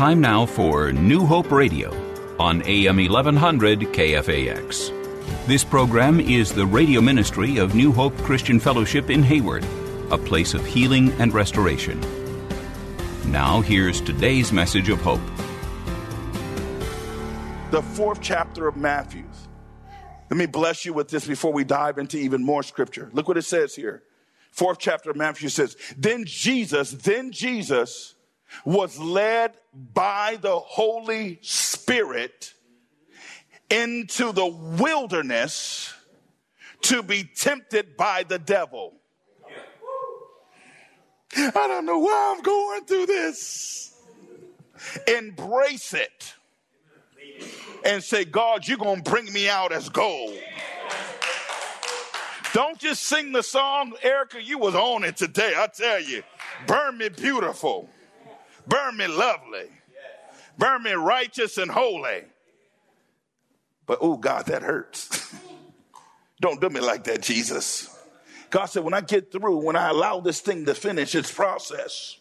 Time 0.00 0.22
now 0.22 0.46
for 0.46 0.94
New 0.94 1.26
Hope 1.26 1.52
Radio 1.52 1.90
on 2.38 2.62
AM 2.62 2.96
1100 2.96 3.80
KFAX. 3.80 5.46
This 5.46 5.62
program 5.62 6.20
is 6.20 6.54
the 6.54 6.64
radio 6.64 7.02
ministry 7.02 7.58
of 7.58 7.74
New 7.74 7.92
Hope 7.92 8.16
Christian 8.22 8.58
Fellowship 8.58 9.10
in 9.10 9.22
Hayward, 9.22 9.62
a 10.10 10.16
place 10.16 10.54
of 10.54 10.64
healing 10.64 11.12
and 11.20 11.34
restoration. 11.34 12.00
Now, 13.26 13.60
here's 13.60 14.00
today's 14.00 14.52
message 14.52 14.88
of 14.88 15.02
hope. 15.02 15.20
The 17.70 17.82
fourth 17.82 18.22
chapter 18.22 18.68
of 18.68 18.78
Matthew. 18.78 19.26
Let 20.30 20.38
me 20.38 20.46
bless 20.46 20.86
you 20.86 20.94
with 20.94 21.10
this 21.10 21.26
before 21.26 21.52
we 21.52 21.64
dive 21.64 21.98
into 21.98 22.16
even 22.16 22.42
more 22.42 22.62
scripture. 22.62 23.10
Look 23.12 23.28
what 23.28 23.36
it 23.36 23.42
says 23.42 23.74
here. 23.74 24.02
Fourth 24.50 24.78
chapter 24.78 25.10
of 25.10 25.16
Matthew 25.16 25.50
says, 25.50 25.76
Then 25.94 26.24
Jesus, 26.24 26.90
then 26.92 27.32
Jesus 27.32 28.14
was 28.64 28.98
led 28.98 29.52
by 29.72 30.38
the 30.40 30.58
Holy 30.58 31.38
Spirit 31.42 32.54
into 33.70 34.32
the 34.32 34.46
wilderness 34.46 35.94
to 36.82 37.02
be 37.02 37.24
tempted 37.24 37.96
by 37.96 38.24
the 38.24 38.38
devil. 38.38 38.94
I 41.36 41.50
don't 41.52 41.86
know 41.86 41.98
why 41.98 42.34
I'm 42.36 42.42
going 42.42 42.84
through 42.84 43.06
this. 43.06 43.94
Embrace 45.06 45.94
it 45.94 46.34
and 47.84 48.02
say, 48.02 48.24
God, 48.24 48.66
you're 48.66 48.78
going 48.78 49.02
to 49.02 49.10
bring 49.10 49.32
me 49.32 49.48
out 49.48 49.72
as 49.72 49.88
gold. 49.88 50.36
Don't 52.52 52.78
just 52.78 53.04
sing 53.04 53.30
the 53.30 53.42
song, 53.42 53.92
Erica, 54.02 54.42
you 54.42 54.58
was 54.58 54.74
on 54.74 55.04
it 55.04 55.16
today. 55.16 55.52
I 55.56 55.68
tell 55.68 56.00
you, 56.00 56.24
burn 56.66 56.98
me 56.98 57.08
beautiful, 57.08 57.88
burn 58.70 58.96
me 58.96 59.06
lovely, 59.06 59.66
burn 60.56 60.82
me 60.82 60.92
righteous 60.92 61.58
and 61.58 61.70
holy. 61.70 62.22
But 63.86 63.98
oh, 64.00 64.16
God, 64.16 64.46
that 64.46 64.62
hurts. 64.62 65.34
Don't 66.40 66.60
do 66.60 66.70
me 66.70 66.80
like 66.80 67.04
that, 67.04 67.20
Jesus. 67.20 67.94
God 68.48 68.66
said, 68.66 68.84
when 68.84 68.94
I 68.94 69.00
get 69.00 69.30
through, 69.32 69.56
when 69.58 69.76
I 69.76 69.90
allow 69.90 70.20
this 70.20 70.40
thing 70.40 70.64
to 70.66 70.74
finish 70.74 71.14
its 71.14 71.32
process, 71.32 72.16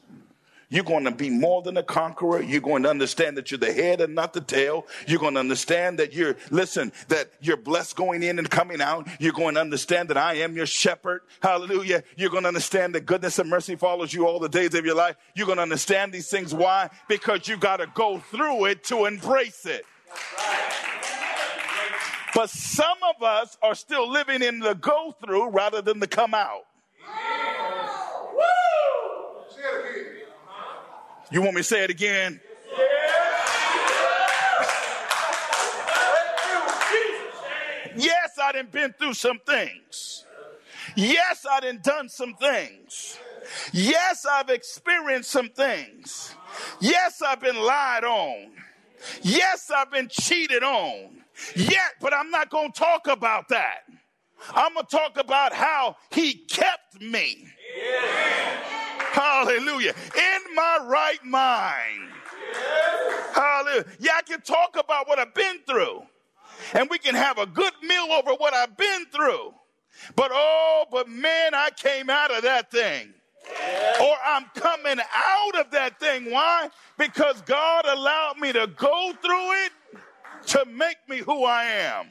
you're 0.70 0.84
going 0.84 1.06
to 1.06 1.12
be 1.12 1.32
more 1.32 1.64
than 1.64 1.78
a 1.78 1.84
conqueror. 1.84 2.42
You're 2.42 2.62
going 2.62 2.84
to 2.84 2.90
understand 2.90 3.38
that 3.38 3.50
you're 3.50 3.58
the 3.58 3.74
head 3.74 4.02
and 4.02 4.14
not 4.14 4.34
the 4.34 4.42
tail. 4.42 4.86
You're 5.08 5.20
going 5.20 5.34
to 5.34 5.40
understand 5.40 5.98
that 5.98 6.14
you're, 6.14 6.36
listen, 6.52 6.92
that 7.08 7.32
you're 7.42 7.58
blessed 7.58 7.96
going 7.96 8.22
in 8.22 8.38
and 8.38 8.48
coming 8.50 8.80
out. 8.80 9.08
You're 9.20 9.34
going 9.34 9.56
to 9.56 9.62
understand 9.62 10.10
that 10.10 10.18
I 10.18 10.36
am 10.36 10.56
your 10.56 10.68
shepherd. 10.68 11.22
Hallelujah. 11.42 12.04
You're 12.18 12.30
going 12.30 12.44
to 12.44 12.50
understand 12.50 12.94
that 12.94 13.08
goodness 13.08 13.40
and 13.40 13.50
mercy 13.50 13.76
follows 13.76 14.14
you 14.14 14.28
all 14.28 14.40
the 14.40 14.48
days 14.48 14.76
of 14.76 14.86
your 14.86 14.96
life. 14.96 15.16
You're 15.36 15.48
going 15.48 15.58
to 15.58 15.64
understand 15.64 16.14
these 16.14 16.30
things. 16.30 16.54
Why? 16.54 16.92
Because 17.08 17.48
you 17.48 17.58
got 17.58 17.78
to 17.78 17.88
go 17.96 18.20
through 18.20 18.66
it 18.66 18.84
to 18.86 19.06
embrace 19.06 19.66
it. 19.66 19.86
But 22.36 22.52
some 22.52 22.98
of 23.16 23.24
us 23.24 23.58
are 23.64 23.74
still 23.74 24.08
living 24.08 24.44
in 24.44 24.60
the 24.60 24.76
go 24.76 25.16
through 25.24 25.50
rather 25.50 25.82
than 25.82 26.00
the 26.00 26.08
come 26.08 26.36
out. 26.36 26.66
You 31.32 31.42
want 31.42 31.54
me 31.54 31.62
to 31.62 31.64
say 31.64 31.84
it 31.84 31.92
again? 31.92 32.40
Yes, 37.96 38.32
I 38.42 38.52
done 38.54 38.68
been 38.72 38.94
through 38.94 39.14
some 39.14 39.40
things. 39.46 40.26
Yes, 40.96 41.46
I 41.50 41.60
done 41.60 41.82
done 41.84 42.10
some 42.10 42.34
things. 42.36 43.20
Yes, 43.74 44.26
I've 44.26 44.50
experienced 44.50 45.30
some 45.30 45.50
things. 45.50 46.34
Yes, 46.80 47.22
I've 47.22 47.42
been 47.42 47.58
lied 47.58 48.04
on. 48.04 48.52
Yes, 49.22 49.70
I've 49.76 49.92
been 49.92 50.08
cheated 50.10 50.64
on. 50.64 51.24
Yet, 51.56 51.94
but 52.02 52.14
I'm 52.14 52.32
not 52.32 52.50
going 52.50 52.72
to 52.72 52.80
talk 52.80 53.08
about 53.08 53.50
that. 53.50 53.82
I'm 54.54 54.74
going 54.74 54.86
to 54.86 54.98
talk 54.98 55.18
about 55.18 55.54
how 55.54 55.96
he 56.12 56.34
kept 56.34 57.02
me. 57.02 57.46
Hallelujah. 59.20 59.94
In 60.16 60.56
my 60.56 60.80
right 60.88 61.24
mind. 61.26 62.10
Hallelujah. 63.34 63.86
Yeah, 64.00 64.12
I 64.16 64.22
can 64.22 64.40
talk 64.40 64.78
about 64.78 65.10
what 65.10 65.20
I've 65.20 65.34
been 65.34 65.58
through. 65.68 66.04
And 66.74 66.90
we 66.90 67.00
can 67.00 67.16
have 67.16 67.38
a 67.38 67.46
good 67.46 67.74
meal 67.84 68.14
over 68.14 68.32
what 68.32 68.54
I've 68.54 68.78
been 68.78 69.06
through. 69.14 69.54
But 70.16 70.32
oh, 70.34 70.86
but 70.90 71.10
man, 71.10 71.54
I 71.54 71.70
came 71.76 72.10
out 72.10 72.34
of 72.34 72.44
that 72.44 72.72
thing. 72.72 73.14
Or 74.02 74.16
I'm 74.26 74.46
coming 74.56 75.00
out 75.14 75.60
of 75.60 75.72
that 75.72 76.00
thing. 76.00 76.32
Why? 76.32 76.70
Because 76.98 77.42
God 77.42 77.86
allowed 77.88 78.38
me 78.38 78.54
to 78.54 78.68
go 78.68 79.12
through 79.22 79.52
it 79.66 79.72
to 80.48 80.66
make 80.66 80.98
me 81.10 81.18
who 81.18 81.44
I 81.44 81.66
am. 81.66 82.08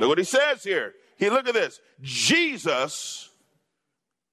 Look 0.00 0.08
what 0.08 0.18
he 0.18 0.24
says 0.24 0.64
here. 0.64 0.94
He 1.18 1.30
look 1.30 1.46
at 1.46 1.54
this. 1.54 1.78
Jesus 2.02 3.29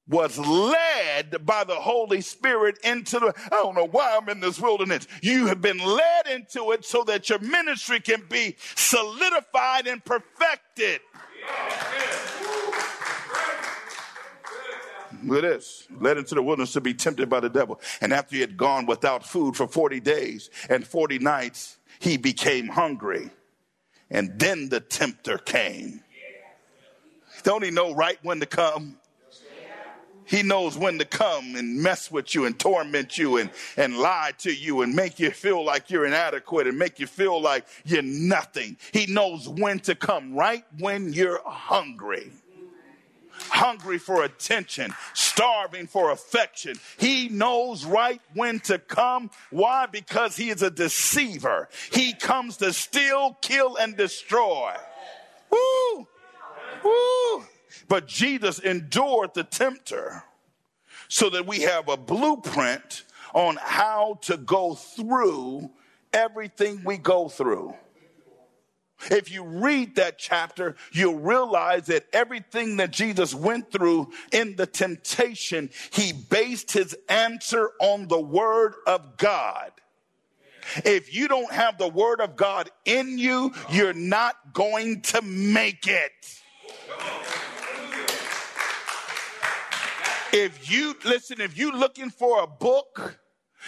was 0.07 0.37
led 0.37 1.45
by 1.45 1.63
the 1.63 1.75
Holy 1.75 2.21
Spirit 2.21 2.77
into 2.83 3.19
the, 3.19 3.33
I 3.45 3.49
don't 3.49 3.75
know 3.75 3.87
why 3.87 4.17
I'm 4.19 4.29
in 4.29 4.39
this 4.39 4.59
wilderness. 4.59 5.07
You 5.21 5.47
have 5.47 5.61
been 5.61 5.79
led 5.79 6.27
into 6.27 6.71
it 6.71 6.85
so 6.85 7.03
that 7.05 7.29
your 7.29 7.39
ministry 7.39 7.99
can 7.99 8.23
be 8.29 8.55
solidified 8.75 9.87
and 9.87 10.03
perfected. 10.03 11.01
Look 15.23 15.43
at 15.43 15.49
this. 15.49 15.87
Led 15.99 16.17
into 16.17 16.35
the 16.35 16.43
wilderness 16.43 16.73
to 16.73 16.81
be 16.81 16.93
tempted 16.93 17.29
by 17.29 17.39
the 17.39 17.49
devil. 17.49 17.81
And 18.01 18.13
after 18.13 18.35
he 18.35 18.41
had 18.41 18.55
gone 18.55 18.85
without 18.85 19.25
food 19.25 19.55
for 19.55 19.67
40 19.67 19.99
days 19.99 20.49
and 20.69 20.85
40 20.85 21.19
nights, 21.19 21.77
he 21.99 22.17
became 22.17 22.67
hungry. 22.67 23.31
And 24.09 24.39
then 24.39 24.69
the 24.69 24.79
tempter 24.79 25.37
came. 25.37 26.01
Don't 27.43 27.63
he 27.63 27.71
know 27.71 27.93
right 27.93 28.17
when 28.23 28.39
to 28.39 28.45
come? 28.45 28.97
He 30.27 30.43
knows 30.43 30.77
when 30.77 30.99
to 30.99 31.05
come 31.05 31.55
and 31.55 31.81
mess 31.81 32.11
with 32.11 32.35
you 32.35 32.45
and 32.45 32.57
torment 32.59 33.17
you 33.17 33.37
and, 33.37 33.49
and 33.75 33.97
lie 33.97 34.33
to 34.39 34.53
you 34.53 34.81
and 34.81 34.95
make 34.95 35.19
you 35.19 35.31
feel 35.31 35.63
like 35.63 35.89
you're 35.89 36.05
inadequate 36.05 36.67
and 36.67 36.77
make 36.77 36.99
you 36.99 37.07
feel 37.07 37.41
like 37.41 37.65
you're 37.85 38.01
nothing. 38.01 38.77
He 38.91 39.05
knows 39.07 39.47
when 39.47 39.79
to 39.81 39.95
come 39.95 40.35
right 40.35 40.65
when 40.79 41.13
you're 41.13 41.41
hungry 41.45 42.31
hungry 43.49 43.97
for 43.97 44.23
attention, 44.23 44.93
starving 45.13 45.87
for 45.87 46.11
affection. 46.11 46.75
He 46.97 47.29
knows 47.29 47.85
right 47.85 48.21
when 48.33 48.59
to 48.61 48.79
come. 48.79 49.29
Why? 49.51 49.85
Because 49.85 50.35
he 50.35 50.49
is 50.49 50.61
a 50.61 50.71
deceiver. 50.71 51.69
He 51.91 52.13
comes 52.13 52.57
to 52.57 52.73
steal, 52.73 53.37
kill, 53.41 53.75
and 53.75 53.95
destroy. 53.95 54.73
Woo! 55.49 56.07
Woo! 56.83 57.16
But 57.87 58.07
Jesus 58.07 58.59
endured 58.59 59.33
the 59.33 59.43
tempter 59.43 60.23
so 61.07 61.29
that 61.29 61.45
we 61.45 61.61
have 61.61 61.87
a 61.87 61.97
blueprint 61.97 63.03
on 63.33 63.57
how 63.61 64.19
to 64.21 64.37
go 64.37 64.75
through 64.75 65.69
everything 66.13 66.81
we 66.83 66.97
go 66.97 67.29
through. 67.29 67.75
If 69.11 69.31
you 69.31 69.43
read 69.43 69.95
that 69.95 70.17
chapter, 70.17 70.75
you'll 70.91 71.19
realize 71.19 71.85
that 71.85 72.07
everything 72.11 72.77
that 72.77 72.91
Jesus 72.91 73.33
went 73.33 73.71
through 73.71 74.11
in 74.31 74.55
the 74.55 74.65
temptation, 74.65 75.69
he 75.91 76.13
based 76.13 76.71
his 76.71 76.97
answer 77.07 77.71
on 77.79 78.07
the 78.07 78.19
word 78.19 78.73
of 78.87 79.17
God. 79.17 79.71
If 80.83 81.13
you 81.13 81.27
don't 81.27 81.51
have 81.51 81.77
the 81.77 81.87
word 81.87 82.19
of 82.19 82.35
God 82.35 82.69
in 82.85 83.17
you, 83.17 83.53
you're 83.69 83.93
not 83.93 84.53
going 84.53 85.01
to 85.03 85.21
make 85.21 85.87
it. 85.87 86.41
If 90.33 90.69
you 90.71 90.95
listen, 91.05 91.41
if 91.41 91.57
you're 91.57 91.75
looking 91.75 92.09
for 92.09 92.43
a 92.43 92.47
book 92.47 93.19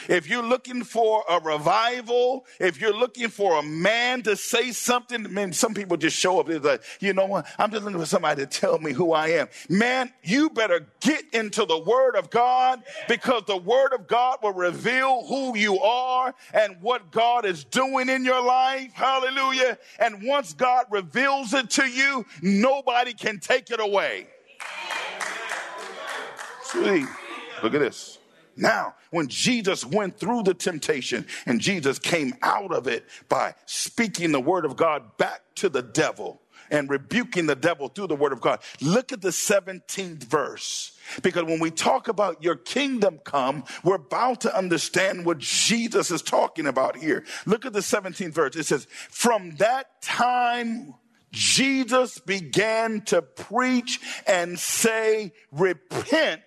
If 0.08 0.30
you're 0.30 0.44
looking 0.44 0.84
for 0.84 1.24
a 1.28 1.40
revival, 1.40 2.46
if 2.60 2.80
you're 2.80 2.96
looking 2.96 3.30
for 3.30 3.60
a 3.60 3.64
man 3.64 4.22
to 4.24 4.36
say 4.36 4.72
something, 4.72 5.32
man, 5.34 5.52
some 5.52 5.74
people 5.74 5.98
just 5.98 6.16
show 6.18 6.40
up. 6.40 6.48
They're 6.48 6.60
like, 6.60 6.84
you 7.00 7.14
know 7.14 7.26
what? 7.26 7.48
I'm 7.58 7.72
just 7.72 7.84
looking 7.84 8.00
for 8.00 8.06
somebody 8.06 8.46
to 8.46 8.48
tell 8.48 8.78
me 8.80 8.94
who 8.94 9.12
I 9.14 9.30
am. 9.30 9.48
Man, 9.68 10.14
you 10.24 10.50
better 10.50 10.88
get 11.02 11.24
into 11.34 11.66
the 11.66 11.78
word 11.80 12.16
of 12.16 12.30
God 12.30 12.84
because 13.08 13.44
the 13.48 13.58
word 13.58 13.94
of 13.94 14.08
God 14.08 14.38
will 14.42 14.54
reveal 14.54 15.26
who 15.26 15.58
you 15.58 15.80
are 15.80 16.34
and 16.54 16.78
what 16.82 17.12
God 17.12 17.46
is 17.46 17.64
doing 17.64 18.10
in 18.10 18.24
your 18.24 18.44
life. 18.44 18.92
Hallelujah. 18.94 19.78
And 20.00 20.24
once 20.24 20.54
God 20.54 20.86
reveals 20.90 21.54
it 21.54 21.70
to 21.72 21.86
you, 21.86 22.26
nobody 22.42 23.14
can 23.14 23.40
take 23.40 23.72
it 23.72 23.80
away. 23.80 24.28
Sweet. 26.72 27.08
Look 27.64 27.74
at 27.74 27.80
this. 27.80 28.20
Now, 28.56 28.96
when 29.10 29.28
Jesus 29.28 29.86
went 29.86 30.20
through 30.20 30.44
the 30.44 30.54
temptation 30.54 31.26
and 31.46 31.60
Jesus 31.60 31.98
came 31.98 32.34
out 32.42 32.74
of 32.74 32.88
it 32.88 33.06
by 33.28 33.56
speaking 33.66 34.32
the 34.32 34.40
word 34.40 34.66
of 34.66 34.76
God 34.76 35.18
back 35.18 35.42
to 35.56 35.70
the 35.70 35.82
devil 35.82 36.42
and 36.70 36.90
rebuking 36.90 37.48
the 37.48 37.56
devil 37.56 37.88
through 37.88 38.08
the 38.08 38.16
word 38.16 38.34
of 38.34 38.42
God, 38.42 38.60
look 38.82 39.12
at 39.12 39.22
the 39.22 39.30
17th 39.30 40.26
verse. 40.26 40.98
Because 41.24 41.46
when 41.46 41.60
we 41.60 41.72
talk 41.72 42.08
about 42.08 42.44
your 42.44 42.56
kingdom 42.56 43.20
come, 43.24 43.64
we're 43.84 43.96
about 43.96 44.42
to 44.42 44.56
understand 44.56 45.26
what 45.26 45.40
Jesus 45.40 46.12
is 46.12 46.22
talking 46.22 46.68
about 46.68 46.98
here. 46.98 47.26
Look 47.46 47.66
at 47.66 47.74
the 47.74 47.80
17th 47.80 48.34
verse. 48.34 48.56
It 48.56 48.66
says, 48.66 48.86
From 49.10 49.56
that 49.56 50.02
time, 50.02 50.94
Jesus 51.32 52.20
began 52.20 53.02
to 53.02 53.22
preach 53.22 54.00
and 54.26 54.58
say, 54.60 55.34
Repent 55.52 56.42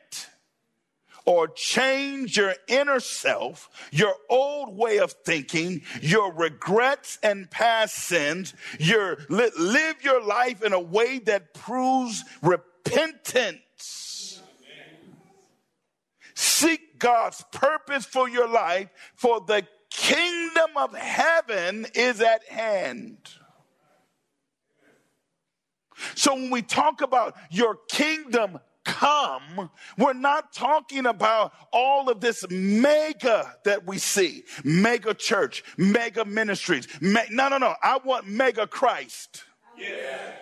or 1.24 1.48
change 1.48 2.36
your 2.36 2.54
inner 2.66 3.00
self, 3.00 3.68
your 3.92 4.14
old 4.28 4.76
way 4.76 4.98
of 4.98 5.12
thinking, 5.12 5.82
your 6.00 6.32
regrets 6.32 7.18
and 7.22 7.50
past 7.50 7.94
sins, 7.94 8.54
your 8.78 9.18
live 9.28 10.02
your 10.02 10.22
life 10.22 10.62
in 10.62 10.72
a 10.72 10.80
way 10.80 11.18
that 11.20 11.54
proves 11.54 12.24
repentance. 12.42 13.60
Seek 16.34 16.98
God's 16.98 17.44
purpose 17.52 18.04
for 18.04 18.28
your 18.28 18.48
life, 18.48 18.88
for 19.14 19.40
the 19.40 19.66
kingdom 19.90 20.70
of 20.76 20.94
heaven 20.94 21.86
is 21.94 22.20
at 22.20 22.44
hand. 22.48 23.18
So 26.14 26.34
when 26.34 26.50
we 26.50 26.62
talk 26.62 27.00
about 27.00 27.36
your 27.50 27.78
kingdom 27.88 28.58
come, 28.84 29.70
we're 29.96 30.12
not 30.12 30.52
talking 30.52 31.06
about 31.06 31.52
all 31.72 32.08
of 32.08 32.20
this 32.20 32.44
mega 32.50 33.56
that 33.64 33.86
we 33.86 33.98
see 33.98 34.44
mega 34.64 35.14
church, 35.14 35.62
mega 35.76 36.24
ministries. 36.24 36.88
Me- 37.00 37.26
no, 37.30 37.48
no, 37.48 37.58
no. 37.58 37.74
I 37.82 37.98
want 38.04 38.26
mega 38.26 38.66
Christ. 38.66 39.44
Yeah. 39.78 40.32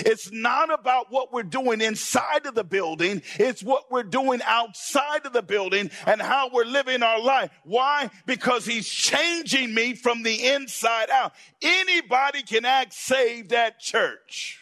It's 0.00 0.32
not 0.32 0.72
about 0.72 1.10
what 1.10 1.32
we're 1.32 1.42
doing 1.42 1.80
inside 1.80 2.46
of 2.46 2.54
the 2.54 2.64
building. 2.64 3.22
It's 3.38 3.62
what 3.62 3.90
we're 3.90 4.02
doing 4.02 4.40
outside 4.44 5.26
of 5.26 5.32
the 5.32 5.42
building 5.42 5.90
and 6.06 6.20
how 6.20 6.50
we're 6.52 6.64
living 6.64 7.02
our 7.02 7.20
life. 7.20 7.50
Why? 7.64 8.10
Because 8.26 8.64
he's 8.64 8.88
changing 8.88 9.74
me 9.74 9.94
from 9.94 10.22
the 10.22 10.46
inside 10.46 11.10
out. 11.10 11.32
Anybody 11.62 12.42
can 12.42 12.64
act 12.64 12.94
saved 12.94 13.52
at 13.52 13.78
church. 13.78 14.60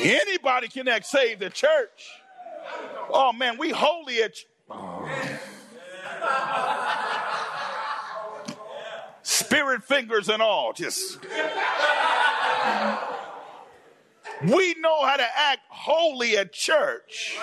Anybody 0.00 0.68
can 0.68 0.88
act 0.88 1.06
save 1.06 1.38
the 1.38 1.50
church. 1.50 2.23
Oh 3.10 3.32
man, 3.32 3.58
we 3.58 3.70
holy 3.70 4.22
at. 4.22 4.36
Oh. 4.70 5.08
Spirit 9.22 9.82
fingers 9.84 10.28
and 10.28 10.42
all, 10.42 10.72
just. 10.72 11.18
We 14.42 14.74
know 14.78 15.04
how 15.04 15.16
to 15.16 15.26
act 15.36 15.62
holy 15.68 16.36
at 16.36 16.52
church. 16.52 17.38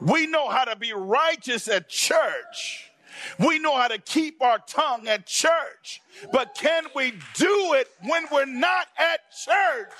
We 0.00 0.26
know 0.26 0.48
how 0.48 0.64
to 0.64 0.76
be 0.76 0.92
righteous 0.92 1.68
at 1.68 1.88
church. 1.88 2.90
We 3.38 3.58
know 3.58 3.76
how 3.76 3.88
to 3.88 3.98
keep 3.98 4.42
our 4.42 4.58
tongue 4.66 5.08
at 5.08 5.26
church, 5.26 6.00
but 6.32 6.54
can 6.54 6.84
we 6.94 7.12
do 7.34 7.74
it 7.74 7.88
when 8.02 8.26
we're 8.30 8.46
not 8.46 8.86
at 8.96 9.20
church? 9.44 9.92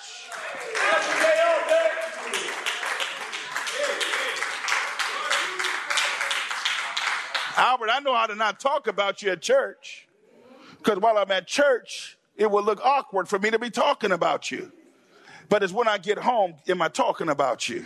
Albert, 7.58 7.90
I 7.92 7.98
know 7.98 8.14
how 8.14 8.26
to 8.26 8.36
not 8.36 8.60
talk 8.60 8.86
about 8.86 9.20
you 9.20 9.32
at 9.32 9.42
church 9.42 10.06
because 10.78 10.98
while 10.98 11.18
I'm 11.18 11.30
at 11.32 11.48
church, 11.48 12.16
it 12.36 12.48
will 12.48 12.62
look 12.62 12.80
awkward 12.84 13.28
for 13.28 13.38
me 13.40 13.50
to 13.50 13.58
be 13.58 13.68
talking 13.68 14.12
about 14.12 14.52
you. 14.52 14.70
But 15.48 15.64
it's 15.64 15.72
when 15.72 15.88
I 15.88 15.98
get 15.98 16.18
home, 16.18 16.54
am 16.68 16.80
I 16.80 16.88
talking 16.88 17.28
about 17.28 17.68
you? 17.68 17.84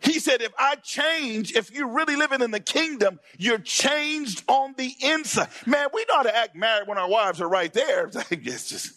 He 0.00 0.18
said, 0.20 0.40
if 0.40 0.52
I 0.58 0.76
change, 0.76 1.54
if 1.54 1.70
you're 1.70 1.88
really 1.88 2.16
living 2.16 2.40
in 2.40 2.50
the 2.50 2.60
kingdom, 2.60 3.20
you're 3.36 3.58
changed 3.58 4.42
on 4.48 4.74
the 4.78 4.94
inside. 5.02 5.48
Man, 5.66 5.88
we 5.92 6.06
know 6.08 6.16
how 6.16 6.22
to 6.22 6.34
act 6.34 6.56
married 6.56 6.88
when 6.88 6.96
our 6.96 7.08
wives 7.08 7.42
are 7.42 7.48
right 7.48 7.72
there. 7.72 8.10
It's 8.30 8.70
just. 8.70 8.94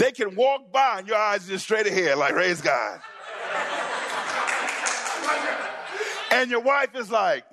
They 0.00 0.12
can 0.12 0.34
walk 0.34 0.72
by 0.72 1.00
and 1.00 1.06
your 1.06 1.18
eyes 1.18 1.46
just 1.46 1.64
straight 1.64 1.86
ahead, 1.86 2.16
like, 2.16 2.34
raise 2.34 2.62
God. 2.62 3.00
and 6.30 6.50
your 6.50 6.60
wife 6.60 6.96
is 6.96 7.10
like, 7.10 7.44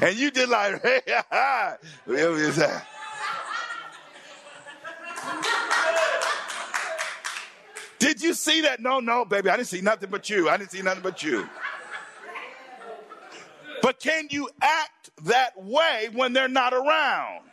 and 0.00 0.16
you 0.16 0.30
did 0.30 0.48
like, 0.48 0.80
hey, 0.84 1.00
ha, 1.08 1.24
ha. 1.28 1.76
Did 7.98 8.22
you 8.22 8.34
see 8.34 8.60
that? 8.60 8.78
No, 8.78 9.00
no, 9.00 9.24
baby. 9.24 9.50
I 9.50 9.56
didn't 9.56 9.68
see 9.68 9.80
nothing 9.80 10.10
but 10.10 10.30
you. 10.30 10.48
I 10.48 10.56
didn't 10.56 10.70
see 10.70 10.82
nothing 10.82 11.02
but 11.02 11.24
you. 11.24 11.48
But 13.82 13.98
can 13.98 14.28
you 14.30 14.48
act 14.62 15.10
that 15.24 15.60
way 15.60 16.08
when 16.12 16.34
they're 16.34 16.46
not 16.46 16.72
around? 16.72 17.46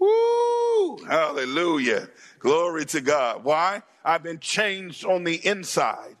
Woo! 0.00 0.96
Hallelujah. 1.06 2.08
Glory 2.38 2.86
to 2.86 3.00
God. 3.00 3.44
Why? 3.44 3.82
I've 4.04 4.22
been 4.22 4.40
changed 4.40 5.04
on 5.04 5.24
the 5.24 5.34
inside. 5.46 6.16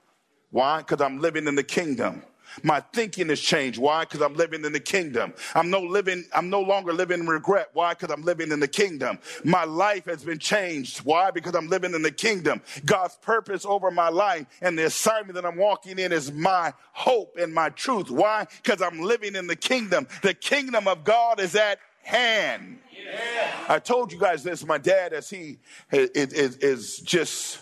Why? 0.50 0.78
Because 0.78 1.00
I'm 1.00 1.20
living 1.20 1.46
in 1.46 1.54
the 1.54 1.64
kingdom. 1.64 2.22
My 2.62 2.80
thinking 2.80 3.28
has 3.28 3.40
changed. 3.40 3.78
Why? 3.78 4.00
Because 4.04 4.20
I'm 4.20 4.34
living 4.34 4.64
in 4.64 4.72
the 4.72 4.80
kingdom. 4.80 5.34
I'm 5.54 5.70
no 5.70 5.80
living, 5.80 6.24
I'm 6.34 6.50
no 6.50 6.60
longer 6.60 6.92
living 6.92 7.20
in 7.20 7.26
regret. 7.26 7.70
Why? 7.72 7.94
Because 7.94 8.10
I'm 8.10 8.22
living 8.22 8.50
in 8.50 8.60
the 8.60 8.68
kingdom. 8.68 9.18
My 9.44 9.64
life 9.64 10.06
has 10.06 10.24
been 10.24 10.38
changed. 10.38 10.98
Why? 10.98 11.30
Because 11.30 11.54
I'm 11.54 11.68
living 11.68 11.94
in 11.94 12.02
the 12.02 12.10
kingdom. 12.10 12.60
God's 12.84 13.16
purpose 13.16 13.64
over 13.64 13.90
my 13.90 14.08
life 14.08 14.46
and 14.60 14.78
the 14.78 14.86
assignment 14.86 15.34
that 15.34 15.46
I'm 15.46 15.56
walking 15.56 15.98
in 15.98 16.12
is 16.12 16.32
my 16.32 16.72
hope 16.92 17.36
and 17.38 17.54
my 17.54 17.70
truth. 17.70 18.10
Why? 18.10 18.46
Because 18.62 18.82
I'm 18.82 18.98
living 18.98 19.36
in 19.36 19.46
the 19.46 19.56
kingdom. 19.56 20.08
The 20.22 20.34
kingdom 20.34 20.88
of 20.88 21.04
God 21.04 21.40
is 21.40 21.54
at 21.54 21.78
hand. 22.10 22.78
Yeah. 22.92 23.64
I 23.68 23.78
told 23.78 24.12
you 24.12 24.18
guys 24.18 24.42
this. 24.42 24.64
My 24.64 24.78
dad, 24.78 25.12
as 25.12 25.30
he 25.30 25.58
is, 25.92 26.34
is, 26.34 26.98
just 26.98 27.60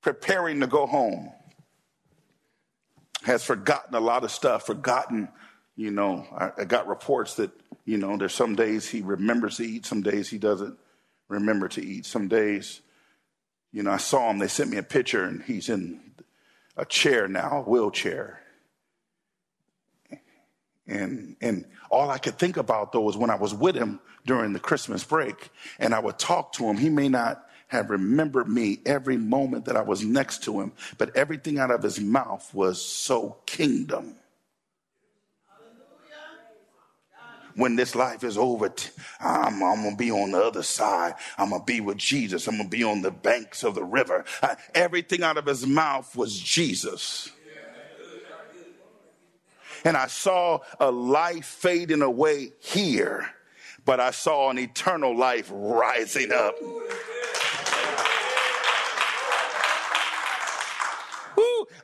preparing 0.00 0.60
to 0.60 0.66
go 0.66 0.86
home 0.86 1.32
has 3.24 3.44
forgotten 3.44 3.94
a 3.94 4.00
lot 4.00 4.24
of 4.24 4.30
stuff, 4.30 4.66
forgotten, 4.66 5.28
you 5.74 5.90
know, 5.90 6.26
I 6.56 6.64
got 6.64 6.86
reports 6.86 7.34
that, 7.34 7.50
you 7.84 7.98
know, 7.98 8.16
there's 8.16 8.34
some 8.34 8.54
days 8.54 8.88
he 8.88 9.02
remembers 9.02 9.56
to 9.56 9.64
eat, 9.64 9.84
some 9.84 10.02
days 10.02 10.28
he 10.28 10.38
doesn't 10.38 10.78
remember 11.28 11.68
to 11.68 11.84
eat. 11.84 12.06
Some 12.06 12.28
days, 12.28 12.80
you 13.72 13.82
know, 13.82 13.90
I 13.90 13.96
saw 13.96 14.30
him, 14.30 14.38
they 14.38 14.48
sent 14.48 14.70
me 14.70 14.76
a 14.76 14.82
picture 14.82 15.24
and 15.24 15.42
he's 15.42 15.68
in 15.68 16.00
a 16.76 16.84
chair 16.84 17.28
now, 17.28 17.64
a 17.66 17.70
wheelchair. 17.70 18.40
And 20.88 21.36
and 21.40 21.64
all 21.90 22.10
I 22.10 22.18
could 22.18 22.38
think 22.38 22.56
about 22.56 22.92
though 22.92 23.00
was 23.00 23.16
when 23.16 23.30
I 23.30 23.34
was 23.34 23.54
with 23.54 23.74
him 23.74 24.00
during 24.24 24.52
the 24.52 24.60
Christmas 24.60 25.04
break 25.04 25.50
and 25.78 25.94
I 25.94 25.98
would 25.98 26.18
talk 26.18 26.52
to 26.54 26.64
him, 26.64 26.76
he 26.76 26.90
may 26.90 27.08
not 27.08 27.44
have 27.68 27.90
remembered 27.90 28.48
me 28.48 28.78
every 28.86 29.16
moment 29.16 29.64
that 29.64 29.76
I 29.76 29.82
was 29.82 30.04
next 30.04 30.44
to 30.44 30.60
him, 30.60 30.72
but 30.98 31.16
everything 31.16 31.58
out 31.58 31.72
of 31.72 31.82
his 31.82 31.98
mouth 31.98 32.48
was 32.54 32.80
so 32.80 33.38
kingdom. 33.46 34.14
when 37.56 37.74
this 37.74 37.94
life 37.94 38.22
is 38.22 38.38
over, 38.38 38.72
I'm, 39.18 39.62
I'm 39.62 39.82
going 39.82 39.90
to 39.92 39.96
be 39.96 40.10
on 40.10 40.30
the 40.30 40.42
other 40.42 40.62
side. 40.62 41.14
I'm 41.36 41.50
to 41.50 41.60
be 41.60 41.80
with 41.80 41.96
Jesus. 41.96 42.46
I'm 42.46 42.58
to 42.58 42.68
be 42.68 42.84
on 42.84 43.02
the 43.02 43.10
banks 43.10 43.64
of 43.64 43.74
the 43.74 43.84
river. 43.84 44.24
Uh, 44.42 44.54
everything 44.74 45.22
out 45.22 45.38
of 45.38 45.46
his 45.46 45.66
mouth 45.66 46.14
was 46.14 46.38
Jesus. 46.38 47.30
And 49.86 49.96
I 49.96 50.08
saw 50.08 50.58
a 50.80 50.90
life 50.90 51.44
fading 51.44 52.02
away 52.02 52.50
here, 52.58 53.30
but 53.84 54.00
I 54.00 54.10
saw 54.10 54.50
an 54.50 54.58
eternal 54.58 55.16
life 55.16 55.48
rising 55.48 56.32
up. 56.32 56.56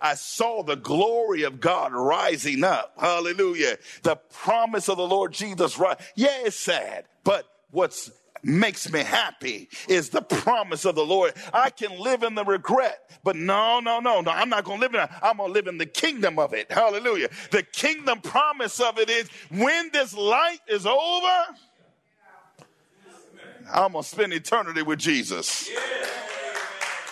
I 0.01 0.15
saw 0.17 0.65
the 0.65 0.75
glory 0.75 1.45
of 1.45 1.61
God 1.61 1.93
rising 1.93 2.65
up. 2.65 2.95
Hallelujah. 2.99 3.79
The 4.03 4.17
promise 4.17 4.89
of 4.89 4.97
the 4.97 5.07
Lord 5.07 5.33
Jesus. 5.33 5.79
Right. 5.79 5.97
Yeah, 6.17 6.39
it's 6.41 6.59
sad, 6.59 7.05
but 7.23 7.47
what's 7.71 8.11
makes 8.43 8.93
me 8.93 9.01
happy 9.01 9.69
is 9.89 10.09
the 10.11 10.23
promise 10.23 10.85
of 10.85 10.95
the 10.95 11.05
Lord. 11.05 11.35
I 11.53 11.71
can 11.71 11.99
live 11.99 12.23
in 12.23 12.35
the 12.35 12.45
regret, 12.45 13.11
but 13.23 13.37
no, 13.37 13.81
no, 13.81 14.01
no, 14.01 14.21
no. 14.21 14.31
I'm 14.31 14.49
not 14.49 14.65
going 14.65 14.79
to 14.79 14.83
live 14.83 14.95
in 14.95 15.01
it. 15.01 15.11
I'm 15.23 15.37
going 15.37 15.49
to 15.51 15.53
live 15.53 15.67
in 15.67 15.79
the 15.79 15.87
kingdom 15.87 16.39
of 16.39 16.53
it. 16.53 16.71
Hallelujah. 16.71 17.29
The 17.51 17.63
kingdom 17.63 18.21
promise 18.21 18.81
of 18.81 18.99
it 18.99 19.09
is 19.11 19.29
when 19.51 19.91
this 19.93 20.15
life 20.15 20.61
is 20.67 20.87
over, 20.87 21.57
I'm 23.73 23.93
going 23.93 24.03
to 24.03 24.09
spend 24.09 24.33
eternity 24.33 24.83
with 24.83 24.99
Jesus. 24.99 25.71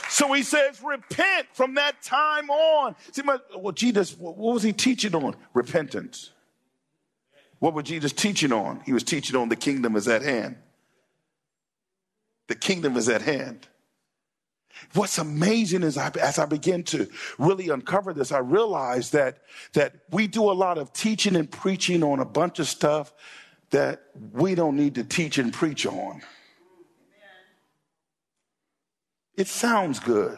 So 0.09 0.33
he 0.33 0.43
says, 0.43 0.83
repent 0.83 1.47
from 1.53 1.75
that 1.75 2.03
time 2.03 2.51
on. 2.51 2.97
See, 3.13 3.23
my, 3.23 3.39
well, 3.57 3.73
Jesus, 3.73 4.19
what 4.19 4.37
was 4.37 4.63
he 4.63 4.73
teaching 4.73 5.15
on? 5.15 5.37
Repentance. 5.55 6.31
What 7.61 7.75
was 7.75 7.85
Jesus 7.85 8.13
teaching 8.13 8.53
on? 8.53 8.81
He 8.85 8.93
was 8.93 9.05
teaching 9.05 9.37
on 9.37 9.49
the 9.49 9.57
kingdom 9.57 9.95
is 9.95 10.09
at 10.09 10.23
hand. 10.23 10.57
The 12.50 12.57
kingdom 12.57 12.97
is 12.97 13.09
at 13.09 13.23
hand. 13.23 13.69
What's 14.95 15.19
amazing 15.19 15.85
is 15.85 15.97
I, 15.97 16.11
as 16.21 16.37
I 16.37 16.47
begin 16.47 16.83
to 16.85 17.09
really 17.38 17.69
uncover 17.69 18.12
this, 18.12 18.33
I 18.33 18.38
realize 18.38 19.12
that, 19.12 19.38
that 19.75 19.95
we 20.11 20.26
do 20.26 20.50
a 20.50 20.52
lot 20.52 20.76
of 20.76 20.92
teaching 20.92 21.37
and 21.37 21.49
preaching 21.49 22.02
on 22.02 22.19
a 22.19 22.25
bunch 22.25 22.59
of 22.59 22.66
stuff 22.66 23.14
that 23.71 24.02
we 24.33 24.57
don't 24.57 24.75
need 24.75 24.97
to 24.97 25.04
teach 25.04 25.38
and 25.38 25.52
preach 25.52 25.87
on. 25.87 26.23
It 29.37 29.47
sounds 29.47 30.00
good. 30.00 30.37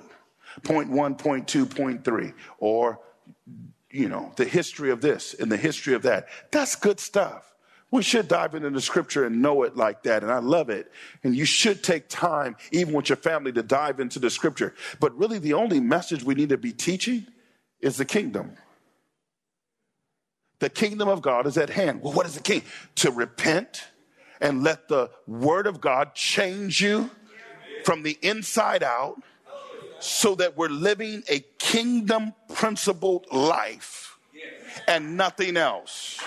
Point 0.65 0.91
one, 0.91 1.15
point 1.15 1.49
two, 1.49 1.65
point 1.65 2.05
three, 2.05 2.35
or, 2.59 3.01
you 3.91 4.11
know, 4.11 4.35
the 4.37 4.45
history 4.45 4.91
of 4.91 5.01
this 5.01 5.33
and 5.33 5.51
the 5.51 5.57
history 5.57 5.95
of 5.95 6.03
that. 6.03 6.29
That's 6.51 6.77
good 6.77 7.01
stuff. 7.01 7.52
We 7.93 8.03
should 8.03 8.27
dive 8.27 8.55
into 8.55 8.71
the 8.71 8.81
scripture 8.81 9.27
and 9.27 9.43
know 9.43 9.65
it 9.65 9.77
like 9.77 10.03
that. 10.05 10.23
And 10.23 10.33
I 10.33 10.39
love 10.39 10.71
it. 10.71 10.91
And 11.23 11.37
you 11.37 11.45
should 11.45 11.85
take 11.85 12.09
time, 12.09 12.57
even 12.73 12.95
with 12.95 13.11
your 13.11 13.17
family, 13.17 13.53
to 13.53 13.63
dive 13.63 14.01
into 14.01 14.19
the 14.19 14.31
scripture. 14.31 14.75
But 14.99 15.17
really, 15.17 15.39
the 15.39 15.53
only 15.53 15.79
message 15.79 16.25
we 16.25 16.35
need 16.35 16.49
to 16.49 16.57
be 16.57 16.73
teaching 16.73 17.27
is 17.81 17.99
the 17.99 18.07
kingdom. 18.07 18.57
The 20.61 20.71
kingdom 20.71 21.07
of 21.09 21.21
God 21.21 21.47
is 21.47 21.59
at 21.59 21.69
hand. 21.69 22.03
Well, 22.03 22.15
what 22.15 22.25
is 22.25 22.35
the 22.35 22.41
king? 22.41 22.63
To 22.97 23.11
repent 23.11 23.85
and 24.41 24.63
let 24.63 24.89
the 24.89 25.11
word 25.27 25.67
of 25.67 25.83
God 25.83 26.15
change 26.15 26.81
you 26.81 27.11
from 27.85 28.05
the 28.05 28.19
inside 28.23 28.83
out 28.83 29.21
so 30.01 30.35
that 30.37 30.57
we're 30.57 30.69
living 30.69 31.25
a 31.29 31.41
kingdom 31.59 32.33
principled 32.55 33.27
life 33.31 34.17
and 34.89 35.19
nothing 35.19 35.59
else 35.59 36.19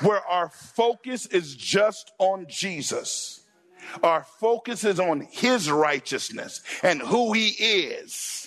where 0.00 0.24
our 0.26 0.48
focus 0.48 1.26
is 1.26 1.54
just 1.54 2.12
on 2.18 2.46
Jesus. 2.48 3.40
Our 4.02 4.24
focus 4.40 4.84
is 4.84 4.98
on 4.98 5.20
his 5.30 5.70
righteousness 5.70 6.62
and 6.82 7.00
who 7.00 7.32
he 7.32 7.48
is. 7.48 8.44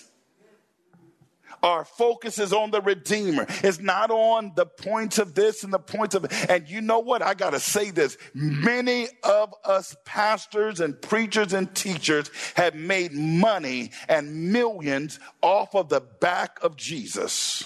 Our 1.63 1.85
focus 1.85 2.37
is 2.37 2.53
on 2.53 2.71
the 2.71 2.81
Redeemer. 2.81 3.45
It's 3.63 3.79
not 3.79 4.11
on 4.11 4.51
the 4.55 4.65
points 4.65 5.17
of 5.17 5.33
this 5.33 5.63
and 5.63 5.73
the 5.73 5.79
points 5.79 6.13
of, 6.13 6.25
and 6.49 6.69
you 6.69 6.81
know 6.81 6.99
what? 6.99 7.21
I 7.21 7.33
got 7.33 7.51
to 7.51 7.59
say 7.59 7.89
this. 7.89 8.17
Many 8.33 9.07
of 9.23 9.53
us 9.65 9.95
pastors 10.05 10.79
and 10.79 11.01
preachers 11.01 11.53
and 11.53 11.73
teachers 11.73 12.29
have 12.55 12.75
made 12.75 13.11
money 13.11 13.91
and 14.07 14.51
millions 14.51 15.19
off 15.41 15.75
of 15.75 15.89
the 15.89 16.01
back 16.01 16.59
of 16.61 16.75
Jesus. 16.75 17.63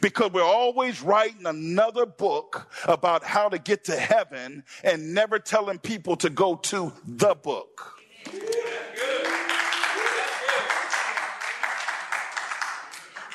Because 0.00 0.32
we're 0.32 0.42
always 0.42 1.02
writing 1.02 1.46
another 1.46 2.06
book 2.06 2.70
about 2.84 3.24
how 3.24 3.48
to 3.48 3.58
get 3.58 3.84
to 3.84 3.96
heaven 3.96 4.64
and 4.84 5.14
never 5.14 5.38
telling 5.38 5.78
people 5.78 6.16
to 6.16 6.30
go 6.30 6.56
to 6.56 6.92
the 7.06 7.34
book. 7.34 7.96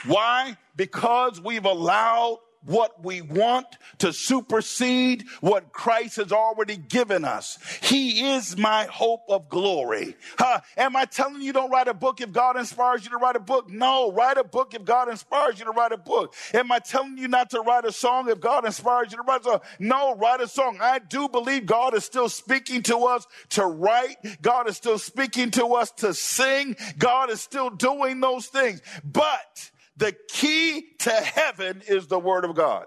Why? 0.06 0.58
Because 0.75 1.42
we've 1.42 1.66
allowed 1.66 2.40
what 2.65 3.03
we 3.03 3.22
want 3.22 3.65
to 4.00 4.12
supersede 4.13 5.25
what 5.41 5.72
Christ 5.72 6.17
has 6.17 6.31
already 6.31 6.77
given 6.77 7.25
us. 7.25 7.57
He 7.81 8.34
is 8.34 8.57
my 8.57 8.86
hope 8.86 9.24
of 9.29 9.50
glory. 9.50 10.15
Huh? 10.38 10.62
Am 10.77 10.95
I 10.95 11.05
telling 11.05 11.41
you 11.41 11.53
don't 11.53 11.69
write 11.69 11.88
a 11.88 11.93
book 11.93 12.22
if 12.22 12.31
God 12.31 12.57
inspires 12.57 13.03
you 13.03 13.12
to 13.12 13.17
write 13.17 13.36
a 13.36 13.39
book? 13.39 13.69
No, 13.69 14.12
write 14.12 14.38
a 14.38 14.43
book 14.43 14.74
if 14.74 14.84
God 14.84 15.10
inspires 15.10 15.60
you 15.60 15.65
to 15.65 15.72
write 15.72 15.91
a 15.91 15.98
book. 15.98 16.34
Am 16.53 16.72
I 16.72 16.79
telling 16.79 17.17
you 17.17 17.27
not 17.27 17.50
to 17.51 17.62
write 17.62 17.86
a 17.86 17.91
song 17.91 18.29
if 18.29 18.39
God 18.39 18.65
inspires 18.65 19.12
you 19.12 19.17
to 19.17 19.24
write 19.24 19.41
a 19.41 19.43
song? 19.43 19.62
No, 19.79 20.15
write 20.15 20.41
a 20.41 20.48
song. 20.48 20.79
I 20.81 21.00
do 21.00 21.29
believe 21.29 21.65
God 21.65 21.93
is 21.93 22.05
still 22.05 22.29
speaking 22.29 22.81
to 22.84 22.98
us 23.05 23.25
to 23.50 23.65
write. 23.65 24.17
God 24.41 24.67
is 24.67 24.77
still 24.77 25.00
speaking 25.00 25.51
to 25.51 25.65
us 25.75 25.91
to 25.91 26.13
sing. 26.13 26.75
God 26.98 27.29
is 27.29 27.41
still 27.41 27.69
doing 27.69 28.19
those 28.19 28.48
things. 28.48 28.81
But 29.03 29.72
the 29.98 30.16
key 30.30 30.86
to 31.00 31.12
heaven 31.12 31.82
is 31.88 32.08
the 32.08 32.20
Word 32.20 32.46
of 32.46 32.56
God. 32.56 32.86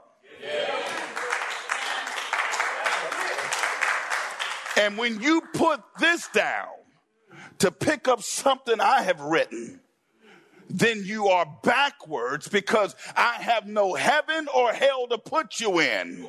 And 4.77 4.97
when 4.97 5.21
you 5.21 5.43
put 5.55 5.81
this 5.99 6.29
down 6.29 6.69
to 7.59 7.73
pick 7.73 8.07
up 8.07 8.23
something 8.23 8.81
I 8.81 9.03
have 9.03 9.21
written, 9.21 9.81
then 10.71 11.03
you 11.05 11.29
are 11.29 11.47
backwards 11.65 12.47
because 12.49 12.95
I 13.17 13.35
have 13.35 13.67
no 13.67 13.95
heaven 13.95 14.47
or 14.55 14.73
hell 14.73 15.09
to 15.09 15.19
put 15.19 15.61
you 15.61 15.81
in. 15.81 16.29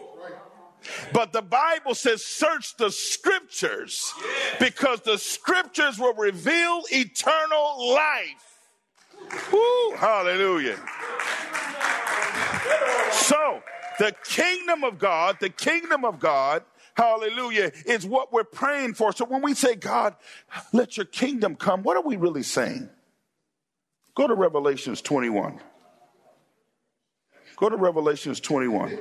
But 1.13 1.33
the 1.33 1.41
Bible 1.41 1.93
says, 1.93 2.25
search 2.25 2.77
the 2.77 2.89
scriptures 2.89 4.13
because 4.59 5.01
the 5.01 5.17
scriptures 5.17 5.99
will 5.99 6.13
reveal 6.13 6.83
eternal 6.89 7.93
life. 7.93 8.48
Woo, 9.51 9.95
hallelujah. 9.95 10.77
So, 13.11 13.61
the 13.99 14.15
kingdom 14.23 14.83
of 14.83 14.97
God, 14.97 15.37
the 15.39 15.49
kingdom 15.49 16.05
of 16.05 16.19
God, 16.19 16.63
hallelujah, 16.95 17.71
is 17.85 18.05
what 18.05 18.31
we're 18.31 18.43
praying 18.43 18.93
for. 18.93 19.11
So 19.11 19.25
when 19.25 19.41
we 19.41 19.53
say, 19.53 19.75
God, 19.75 20.15
let 20.73 20.97
your 20.97 21.05
kingdom 21.05 21.55
come, 21.55 21.83
what 21.83 21.97
are 21.97 22.03
we 22.03 22.15
really 22.15 22.43
saying? 22.43 22.89
Go 24.15 24.27
to 24.27 24.33
Revelations 24.33 25.01
21. 25.01 25.59
Go 27.57 27.69
to 27.69 27.75
Revelations 27.75 28.39
21. 28.39 28.93
I 28.93 28.97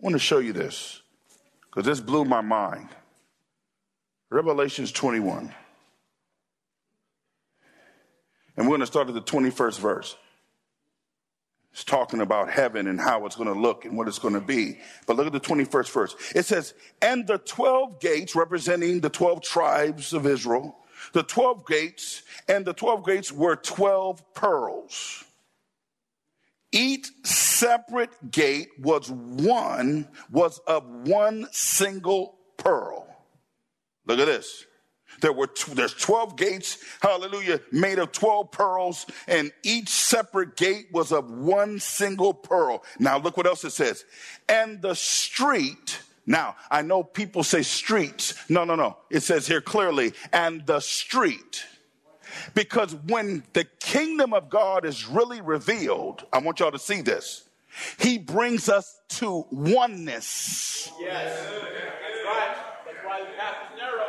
want 0.00 0.14
to 0.14 0.18
show 0.18 0.38
you 0.38 0.52
this 0.52 1.02
because 1.66 1.84
this 1.86 2.00
blew 2.00 2.24
my 2.24 2.40
mind. 2.40 2.88
Revelations 4.30 4.92
21. 4.92 5.54
And 8.58 8.66
we're 8.66 8.72
going 8.72 8.80
to 8.80 8.86
start 8.86 9.06
at 9.06 9.14
the 9.14 9.22
21st 9.22 9.78
verse. 9.78 10.16
It's 11.72 11.84
talking 11.84 12.20
about 12.20 12.50
heaven 12.50 12.88
and 12.88 13.00
how 13.00 13.24
it's 13.24 13.36
going 13.36 13.46
to 13.46 13.58
look 13.58 13.84
and 13.84 13.96
what 13.96 14.08
it's 14.08 14.18
going 14.18 14.34
to 14.34 14.40
be. 14.40 14.80
But 15.06 15.14
look 15.14 15.28
at 15.28 15.32
the 15.32 15.38
21st 15.38 15.92
verse. 15.92 16.16
It 16.34 16.44
says, 16.44 16.74
And 17.00 17.24
the 17.24 17.38
12 17.38 18.00
gates 18.00 18.34
representing 18.34 18.98
the 18.98 19.10
12 19.10 19.42
tribes 19.42 20.12
of 20.12 20.26
Israel, 20.26 20.76
the 21.12 21.22
12 21.22 21.68
gates, 21.68 22.24
and 22.48 22.64
the 22.64 22.72
12 22.72 23.06
gates 23.06 23.30
were 23.30 23.54
12 23.54 24.34
pearls. 24.34 25.24
Each 26.72 27.06
separate 27.22 28.32
gate 28.32 28.70
was 28.80 29.08
one, 29.08 30.08
was 30.32 30.58
of 30.66 30.84
one 31.06 31.46
single 31.52 32.34
pearl. 32.56 33.06
Look 34.04 34.18
at 34.18 34.26
this. 34.26 34.66
There 35.20 35.32
were 35.32 35.48
there's 35.72 35.94
12 35.94 36.36
gates, 36.36 36.78
hallelujah, 37.00 37.60
made 37.72 37.98
of 37.98 38.12
12 38.12 38.50
pearls, 38.50 39.06
and 39.26 39.52
each 39.62 39.88
separate 39.88 40.56
gate 40.56 40.88
was 40.92 41.12
of 41.12 41.30
one 41.30 41.80
single 41.80 42.34
pearl. 42.34 42.84
Now 42.98 43.18
look 43.18 43.36
what 43.36 43.46
else 43.46 43.64
it 43.64 43.72
says. 43.72 44.04
And 44.48 44.80
the 44.80 44.94
street, 44.94 46.00
now 46.26 46.56
I 46.70 46.82
know 46.82 47.02
people 47.02 47.42
say 47.42 47.62
streets. 47.62 48.34
No, 48.48 48.64
no, 48.64 48.74
no. 48.74 48.96
It 49.10 49.20
says 49.22 49.46
here 49.46 49.60
clearly, 49.60 50.12
and 50.32 50.66
the 50.66 50.80
street. 50.80 51.64
Because 52.54 52.94
when 52.94 53.42
the 53.52 53.64
kingdom 53.80 54.32
of 54.34 54.48
God 54.48 54.84
is 54.84 55.06
really 55.06 55.40
revealed, 55.40 56.24
I 56.32 56.38
want 56.38 56.60
y'all 56.60 56.70
to 56.70 56.78
see 56.78 57.00
this. 57.00 57.48
He 57.98 58.18
brings 58.18 58.68
us 58.68 59.00
to 59.08 59.46
oneness. 59.50 60.90
Yes. 61.00 61.38
That's 61.38 62.24
right. 62.24 62.56
That's 62.84 63.06
why 63.06 63.20
the 63.20 63.36
path 63.36 63.72
is 63.72 63.78
narrow. 63.78 64.06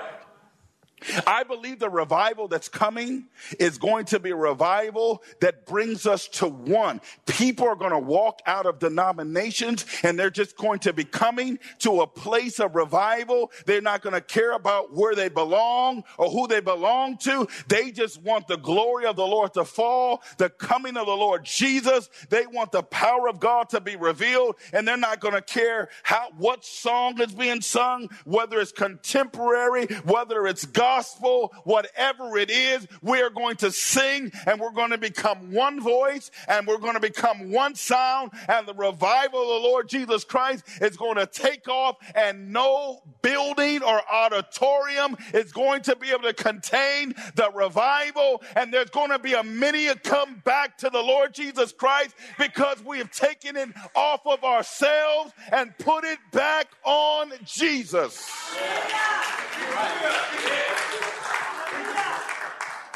I 1.26 1.44
believe 1.44 1.80
the 1.80 1.90
revival 1.90 2.48
that's 2.48 2.70
coming 2.70 3.28
is 3.60 3.78
going 3.78 4.06
to 4.06 4.20
be 4.20 4.32
a 4.32 4.36
revival 4.36 5.24
that 5.40 5.66
brings 5.66 6.06
us 6.06 6.28
to 6.28 6.48
one. 6.48 7.02
People 7.26 7.68
are 7.68 7.76
going 7.76 7.92
to 7.92 8.00
walk 8.00 8.42
out 8.46 8.66
of 8.66 8.80
denominations 8.80 9.86
and 10.04 10.18
they're 10.18 10.30
just 10.30 10.58
going 10.58 10.80
to 10.80 10.94
be 10.94 11.04
coming 11.04 11.60
to 11.80 12.02
a 12.02 12.08
place 12.08 12.60
of 12.60 12.76
revival. 12.76 13.52
They're 13.66 13.82
not 13.82 14.02
going 14.02 14.14
to 14.14 14.22
care 14.22 14.52
about 14.52 14.94
where 14.94 15.16
they 15.16 15.30
belong 15.30 16.04
or 16.18 16.30
who 16.30 16.48
they 16.48 16.60
belong 16.60 17.18
to. 17.20 17.48
They 17.68 17.92
just 17.92 18.22
want 18.22 18.48
the 18.48 18.58
glory 18.58 19.06
of 19.06 19.16
the 19.16 19.28
Lord 19.28 19.54
to 19.54 19.66
fall, 19.66 20.22
the 20.38 20.50
coming 20.50 20.98
of 20.98 21.06
the 21.06 21.16
Lord 21.16 21.46
Jesus. 21.46 22.10
They 22.30 22.46
want 22.46 22.72
the 22.72 22.84
power 22.84 23.30
of 23.30 23.40
God 23.40 23.70
to 23.70 23.82
be 23.82 23.96
revealed 23.96 24.56
and 24.74 24.88
they're 24.88 24.98
not 24.98 25.20
going 25.20 25.36
to 25.36 25.42
care 25.42 25.90
how, 26.04 26.30
what 26.38 26.66
song 26.66 27.22
is 27.22 27.34
being 27.34 27.62
sung, 27.62 28.10
whether 28.26 28.60
it's 28.60 28.72
contemporary, 28.72 29.86
whether 30.04 30.46
it's 30.46 30.66
God 30.66 30.89
gospel, 30.90 31.54
whatever 31.66 32.36
it 32.36 32.50
is, 32.50 32.88
we 33.04 33.22
are 33.22 33.30
going 33.30 33.56
to 33.56 33.72
sing 33.72 34.32
and 34.48 34.60
we're 34.60 34.72
going 34.72 34.90
to 34.90 34.98
become 34.98 35.52
one 35.52 35.80
voice 35.80 36.32
and 36.48 36.66
we're 36.66 36.80
going 36.80 36.96
to 36.96 37.00
become 37.00 37.52
one 37.52 37.76
sound 37.76 38.32
and 38.48 38.68
the 38.68 38.74
revival 38.74 39.40
of 39.40 39.62
the 39.62 39.68
Lord 39.68 39.88
Jesus 39.88 40.24
Christ 40.24 40.64
is 40.82 40.98
going 40.98 41.18
to 41.18 41.28
take 41.28 41.68
off 41.68 41.98
and 42.16 42.52
no 42.52 43.04
building 43.22 43.84
or 43.84 44.02
auditorium 44.12 45.16
is 45.32 45.52
going 45.52 45.84
to 45.84 45.96
be 45.96 46.10
able 46.10 46.24
to 46.24 46.34
contain 46.34 47.14
the 47.36 47.52
revival 47.54 48.42
and 48.56 48.74
there's 48.74 48.90
going 48.90 49.12
to 49.12 49.20
be 49.20 49.34
a 49.34 49.44
many 49.44 49.94
come 50.04 50.42
back 50.44 50.76
to 50.80 50.90
the 50.90 51.02
Lord 51.02 51.36
Jesus 51.36 51.72
Christ 51.72 52.16
because 52.40 52.84
we 52.84 52.98
have 52.98 53.12
taken 53.12 53.56
it 53.56 53.70
off 53.96 54.26
of 54.26 54.44
ourselves 54.44 55.34
and 55.52 55.78
put 55.78 56.04
it 56.04 56.18
back 56.32 56.68
on 56.84 57.32
Jesus. 57.46 58.28
Yeah. 58.56 59.20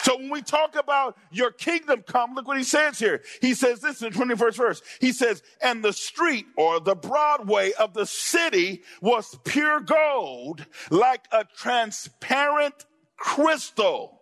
So 0.03 0.17
when 0.17 0.29
we 0.29 0.41
talk 0.41 0.75
about 0.75 1.17
your 1.31 1.51
kingdom 1.51 2.03
come, 2.05 2.35
look 2.35 2.45
what 2.45 2.57
he 2.57 2.63
says 2.65 2.99
here. 2.99 3.21
He 3.41 3.53
says 3.53 3.79
this 3.79 4.01
in 4.01 4.11
the 4.11 4.19
21st 4.19 4.57
verse. 4.57 4.81
He 4.99 5.13
says, 5.13 5.41
and 5.61 5.81
the 5.81 5.93
street 5.93 6.45
or 6.57 6.81
the 6.81 6.95
Broadway 6.95 7.71
of 7.79 7.93
the 7.93 8.05
city 8.05 8.83
was 9.01 9.37
pure 9.45 9.79
gold, 9.79 10.65
like 10.89 11.25
a 11.31 11.45
transparent 11.55 12.85
crystal. 13.15 14.21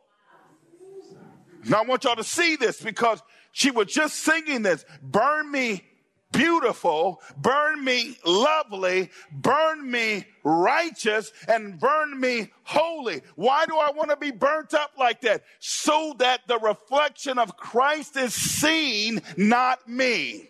Now 1.66 1.80
I 1.80 1.86
want 1.86 2.04
y'all 2.04 2.16
to 2.16 2.24
see 2.24 2.56
this 2.56 2.80
because 2.80 3.22
she 3.52 3.72
was 3.72 3.88
just 3.88 4.18
singing 4.18 4.62
this. 4.62 4.86
Burn 5.02 5.52
me 5.52 5.84
beautiful, 6.32 7.22
burn 7.38 7.84
me 7.84 8.18
lovely, 8.26 9.10
burn 9.32 9.90
me 9.90 10.26
righteous, 10.44 11.32
and 11.48 11.80
burn 11.80 12.20
me 12.20 12.50
holy. 12.64 13.22
Why 13.36 13.66
do 13.66 13.78
I 13.78 13.92
want 13.92 14.10
to 14.10 14.18
be 14.18 14.32
burnt 14.32 14.74
up 14.74 14.92
like 14.98 15.22
that? 15.22 15.44
So 15.60 16.16
that 16.20 16.42
the 16.48 16.60
reflection 16.60 17.38
of 17.38 17.58
Christ 17.58 18.18
is 18.18 18.34
seen, 18.34 19.22
not 19.38 19.88
me. 19.88 20.50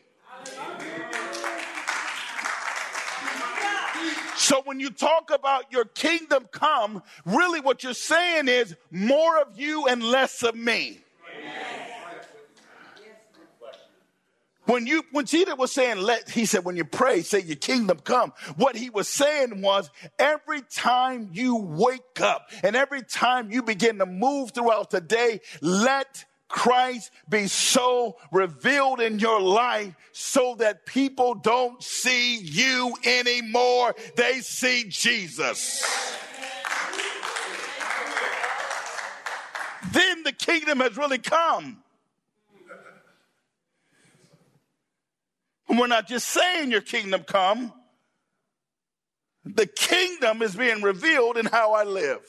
So 4.36 4.62
when 4.66 4.80
you 4.80 4.90
talk 4.90 5.30
about 5.32 5.72
your 5.72 5.86
kingdom 5.86 6.48
come, 6.52 7.04
really 7.26 7.60
what 7.60 7.84
you're 7.84 7.94
saying 7.94 8.48
is 8.48 8.76
more 8.90 9.40
of 9.40 9.60
you 9.60 9.88
and 9.88 10.02
less 10.02 10.42
of 10.42 10.56
me. 10.56 11.02
When 14.66 14.86
you, 14.86 15.04
when 15.12 15.26
Jesus 15.26 15.56
was 15.58 15.72
saying, 15.72 15.98
let, 15.98 16.30
he 16.30 16.46
said, 16.46 16.64
when 16.64 16.76
you 16.76 16.86
pray, 16.86 17.22
say 17.22 17.42
your 17.42 17.56
kingdom 17.56 18.00
come. 18.04 18.34
What 18.56 18.76
he 18.76 18.90
was 18.90 19.08
saying 19.08 19.62
was 19.62 19.90
every 20.20 20.62
time 20.62 21.30
you 21.34 21.56
wake 21.56 22.22
up 22.22 22.50
and 22.64 22.76
every 22.76 23.02
time 23.02 23.52
you 23.52 23.64
begin 23.64 23.98
to 24.00 24.06
move 24.06 24.52
throughout 24.52 24.92
the 24.92 25.02
day, 25.02 25.42
let 25.62 26.26
Christ 26.48 27.12
be 27.28 27.48
so 27.48 28.18
revealed 28.32 29.00
in 29.00 29.20
your 29.20 29.42
life 29.42 29.96
so 30.12 30.56
that 30.60 30.86
people 30.86 31.34
don't 31.34 31.82
see 31.82 32.38
you 32.38 32.94
anymore. 33.06 33.96
They 34.16 34.42
see 34.42 34.86
Jesus. 34.90 35.84
then 39.92 40.24
the 40.24 40.32
kingdom 40.32 40.80
has 40.80 40.98
really 40.98 41.18
come. 41.18 41.84
And 45.72 45.80
we're 45.80 45.88
not 45.88 46.06
just 46.06 46.28
saying 46.28 46.70
your 46.70 46.82
kingdom 46.82 47.24
come. 47.24 47.72
The 49.46 49.66
kingdom 49.66 50.42
is 50.42 50.54
being 50.54 50.82
revealed 50.82 51.38
in 51.38 51.46
how 51.46 51.72
I 51.72 51.86
live. 51.86 52.20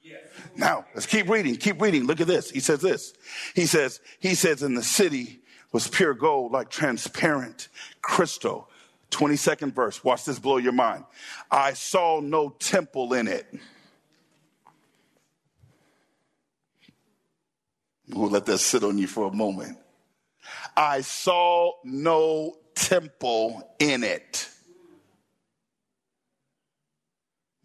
Yes. 0.00 0.22
Now, 0.56 0.86
let's 0.94 1.04
keep 1.04 1.28
reading. 1.28 1.56
Keep 1.56 1.82
reading. 1.82 2.04
Look 2.06 2.22
at 2.22 2.26
this. 2.26 2.50
He 2.50 2.60
says 2.60 2.80
this. 2.80 3.12
He 3.54 3.66
says, 3.66 4.00
he 4.18 4.34
says, 4.34 4.62
in 4.62 4.72
the 4.72 4.82
city 4.82 5.42
was 5.72 5.88
pure 5.88 6.14
gold, 6.14 6.52
like 6.52 6.70
transparent 6.70 7.68
crystal. 8.00 8.70
22nd 9.10 9.74
verse. 9.74 10.02
Watch 10.02 10.24
this 10.24 10.38
blow 10.38 10.56
your 10.56 10.72
mind. 10.72 11.04
I 11.50 11.74
saw 11.74 12.20
no 12.20 12.48
temple 12.48 13.12
in 13.12 13.28
it. 13.28 13.46
We'll 18.08 18.30
let 18.30 18.46
that 18.46 18.56
sit 18.56 18.82
on 18.84 18.96
you 18.96 19.06
for 19.06 19.28
a 19.28 19.34
moment. 19.34 19.76
I 20.74 21.02
saw 21.02 21.72
no 21.84 22.56
temple 22.76 23.68
in 23.80 24.04
it. 24.04 24.48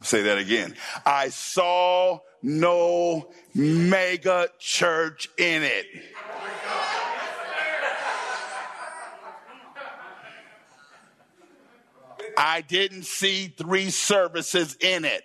Say 0.02 0.24
that 0.24 0.40
again. 0.40 0.76
I 1.06 1.30
saw 1.30 2.20
no 2.42 3.30
mega 3.54 4.48
church 4.58 5.30
in 5.38 5.62
it. 5.62 5.86
I 12.36 12.62
didn't 12.62 13.04
see 13.04 13.48
three 13.50 13.92
services 13.92 14.76
in 14.80 15.06
it. 15.06 15.24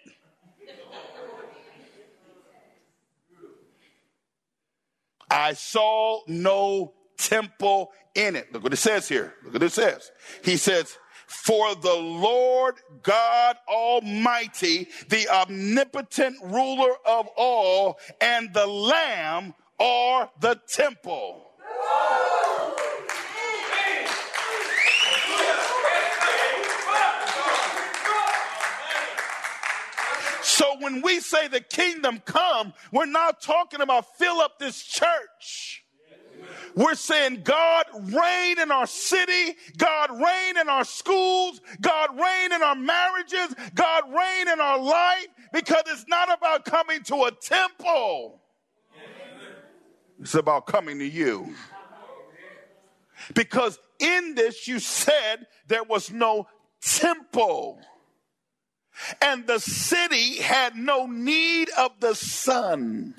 I 5.30 5.54
saw 5.54 6.20
no 6.26 6.92
temple 7.18 7.92
in 8.14 8.36
it. 8.36 8.52
Look 8.52 8.62
what 8.62 8.72
it 8.72 8.76
says 8.76 9.08
here. 9.08 9.34
Look 9.44 9.54
what 9.54 9.62
it 9.62 9.72
says. 9.72 10.10
He 10.44 10.56
says, 10.56 10.96
for 11.26 11.74
the 11.74 11.94
Lord 11.94 12.76
God 13.02 13.56
Almighty, 13.68 14.88
the 15.08 15.28
omnipotent 15.28 16.36
ruler 16.42 16.94
of 17.04 17.28
all, 17.36 17.98
and 18.20 18.52
the 18.54 18.66
Lamb 18.66 19.54
are 19.80 20.30
the 20.40 20.60
temple. 20.68 21.42
So 30.42 30.76
when 30.78 31.02
we 31.02 31.20
say 31.20 31.48
the 31.48 31.60
kingdom 31.60 32.22
come, 32.24 32.72
we're 32.92 33.06
not 33.06 33.42
talking 33.42 33.80
about 33.80 34.16
fill 34.16 34.40
up 34.40 34.58
this 34.58 34.82
church. 34.82 35.84
We're 36.74 36.94
saying, 36.94 37.42
God, 37.44 37.84
reign 37.94 38.58
in 38.58 38.70
our 38.70 38.86
city. 38.86 39.56
God, 39.76 40.10
reign 40.10 40.58
in 40.58 40.68
our 40.68 40.84
schools. 40.84 41.60
God, 41.80 42.10
reign 42.18 42.52
in 42.52 42.62
our 42.62 42.74
marriages. 42.74 43.54
God, 43.74 44.04
reign 44.08 44.48
in 44.48 44.60
our 44.60 44.78
life 44.78 45.28
because 45.52 45.82
it's 45.86 46.06
not 46.08 46.32
about 46.32 46.64
coming 46.64 47.02
to 47.04 47.24
a 47.24 47.30
temple. 47.30 48.40
It's 50.20 50.34
about 50.34 50.66
coming 50.66 50.98
to 50.98 51.06
you. 51.06 51.54
Because 53.34 53.78
in 53.98 54.34
this, 54.34 54.66
you 54.66 54.78
said 54.78 55.46
there 55.68 55.84
was 55.84 56.10
no 56.10 56.46
temple. 56.80 57.80
And 59.20 59.46
the 59.46 59.58
city 59.58 60.36
had 60.36 60.74
no 60.74 61.06
need 61.06 61.68
of 61.76 61.92
the 62.00 62.14
sun 62.14 63.14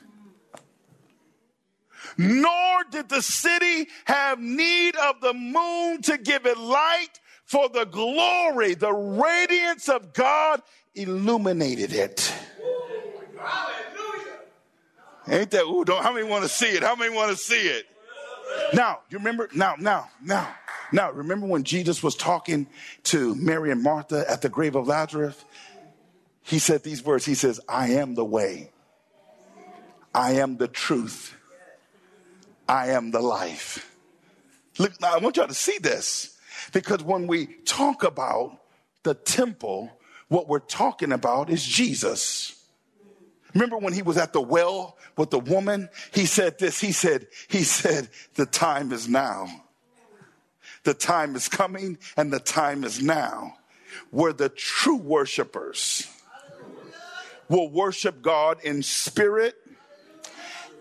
nor 2.18 2.84
did 2.92 3.10
the 3.10 3.22
city 3.22 3.88
have 4.06 4.40
need 4.40 4.96
of 4.96 5.22
the 5.22 5.34
moon 5.34 6.02
to 6.04 6.18
give 6.18 6.46
it 6.46 6.58
light, 6.58 7.20
for 7.48 7.70
the 7.70 7.86
glory, 7.86 8.74
the 8.74 8.92
radiance 8.92 9.88
of 9.88 10.14
God 10.14 10.62
illuminated 10.96 11.94
it. 11.94 12.34
Ain't 15.30 15.52
that, 15.52 15.64
ooh, 15.64 15.86
don't, 15.86 16.04
how 16.04 16.14
many 16.14 16.28
want 16.28 16.44
to 16.44 16.50
see 16.50 16.68
it? 16.68 16.84
How 16.84 16.96
many 16.96 17.16
want 17.16 17.32
to 17.32 17.38
see 17.38 17.68
it? 17.68 17.86
Now, 18.74 19.00
you 19.10 19.18
remember, 19.18 19.50
now, 19.54 19.76
now, 19.80 20.10
now, 20.22 20.54
now, 20.92 21.12
remember 21.12 21.48
when 21.48 21.64
Jesus 21.64 22.04
was 22.04 22.16
talking 22.16 22.68
to 23.04 23.36
Mary 23.36 23.72
and 23.72 23.82
Martha 23.82 24.30
at 24.30 24.42
the 24.42 24.50
grave 24.50 24.76
of 24.76 24.88
Lazarus? 24.88 25.44
He 26.44 26.60
said 26.60 26.84
these 26.84 27.04
words. 27.04 27.26
He 27.26 27.36
says, 27.36 27.62
I 27.68 27.92
am 27.92 28.16
the 28.16 28.26
way. 28.26 28.72
I 30.14 30.34
am 30.34 30.58
the 30.58 30.68
truth 30.68 31.37
I 32.68 32.90
am 32.90 33.12
the 33.12 33.22
life. 33.22 33.96
Look, 34.78 35.00
now 35.02 35.14
I 35.14 35.18
want 35.18 35.38
y'all 35.38 35.48
to 35.48 35.54
see 35.54 35.78
this 35.80 36.38
because 36.74 37.04
when 37.04 37.28
we 37.28 37.48
talk 37.66 38.04
about 38.04 38.60
the 39.04 39.14
temple, 39.14 39.92
what 40.28 40.48
we're 40.48 40.60
talking 40.60 41.12
about 41.12 41.50
is 41.50 41.66
Jesus. 41.66 42.54
Remember 43.54 43.78
when 43.78 43.94
he 43.94 44.02
was 44.02 44.18
at 44.18 44.34
the 44.34 44.42
well 44.42 44.98
with 45.16 45.30
the 45.30 45.40
woman? 45.40 45.90
He 46.14 46.26
said 46.26 46.60
this. 46.60 46.80
He 46.80 46.92
said, 46.92 47.28
he 47.48 47.64
said, 47.64 48.10
the 48.36 48.46
time 48.46 48.92
is 48.92 49.08
now. 49.08 49.48
The 50.84 50.94
time 50.94 51.36
is 51.36 51.50
coming 51.50 51.98
and 52.16 52.32
the 52.32 52.40
time 52.40 52.84
is 52.84 53.02
now 53.02 53.56
where 54.12 54.34
the 54.34 54.50
true 54.50 54.98
worshipers 54.98 56.08
will 57.50 57.70
worship 57.70 58.22
God 58.22 58.60
in 58.64 58.84
spirit 58.84 59.56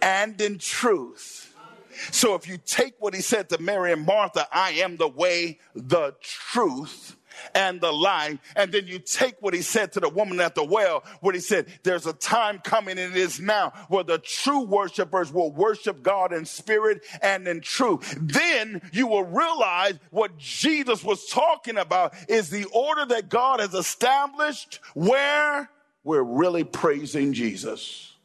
and 0.02 0.40
in 0.40 0.58
truth. 0.58 1.45
So 2.10 2.34
if 2.34 2.48
you 2.48 2.58
take 2.58 2.94
what 2.98 3.14
he 3.14 3.20
said 3.20 3.48
to 3.50 3.58
Mary 3.58 3.92
and 3.92 4.04
Martha, 4.04 4.46
I 4.52 4.72
am 4.72 4.96
the 4.96 5.08
way, 5.08 5.58
the 5.74 6.14
truth, 6.20 7.16
and 7.54 7.80
the 7.80 7.92
life. 7.92 8.38
And 8.54 8.72
then 8.72 8.86
you 8.86 8.98
take 8.98 9.36
what 9.40 9.54
he 9.54 9.62
said 9.62 9.92
to 9.92 10.00
the 10.00 10.08
woman 10.08 10.40
at 10.40 10.54
the 10.54 10.64
well, 10.64 11.04
where 11.20 11.34
he 11.34 11.40
said, 11.40 11.66
There's 11.82 12.06
a 12.06 12.12
time 12.12 12.60
coming, 12.60 12.98
and 12.98 13.14
it 13.14 13.18
is 13.18 13.40
now, 13.40 13.72
where 13.88 14.04
the 14.04 14.18
true 14.18 14.64
worshipers 14.64 15.32
will 15.32 15.52
worship 15.52 16.02
God 16.02 16.32
in 16.32 16.44
spirit 16.44 17.04
and 17.22 17.46
in 17.46 17.60
truth. 17.60 18.16
Then 18.20 18.82
you 18.92 19.06
will 19.06 19.24
realize 19.24 19.94
what 20.10 20.36
Jesus 20.38 21.04
was 21.04 21.26
talking 21.26 21.78
about 21.78 22.14
is 22.28 22.50
the 22.50 22.64
order 22.72 23.06
that 23.06 23.28
God 23.28 23.60
has 23.60 23.74
established 23.74 24.80
where 24.94 25.70
we're 26.04 26.22
really 26.22 26.64
praising 26.64 27.32
Jesus. 27.32 28.15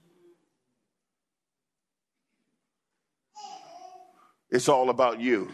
It's 4.52 4.68
all 4.68 4.90
about 4.90 5.20
you. 5.22 5.50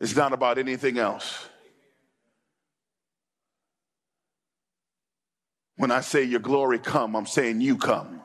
It's 0.00 0.16
not 0.16 0.32
about 0.32 0.58
anything 0.58 0.98
else. 0.98 1.48
When 5.76 5.92
I 5.92 6.00
say 6.00 6.24
your 6.24 6.40
glory 6.40 6.80
come, 6.80 7.14
I'm 7.14 7.26
saying 7.26 7.60
you 7.60 7.76
come. 7.76 8.22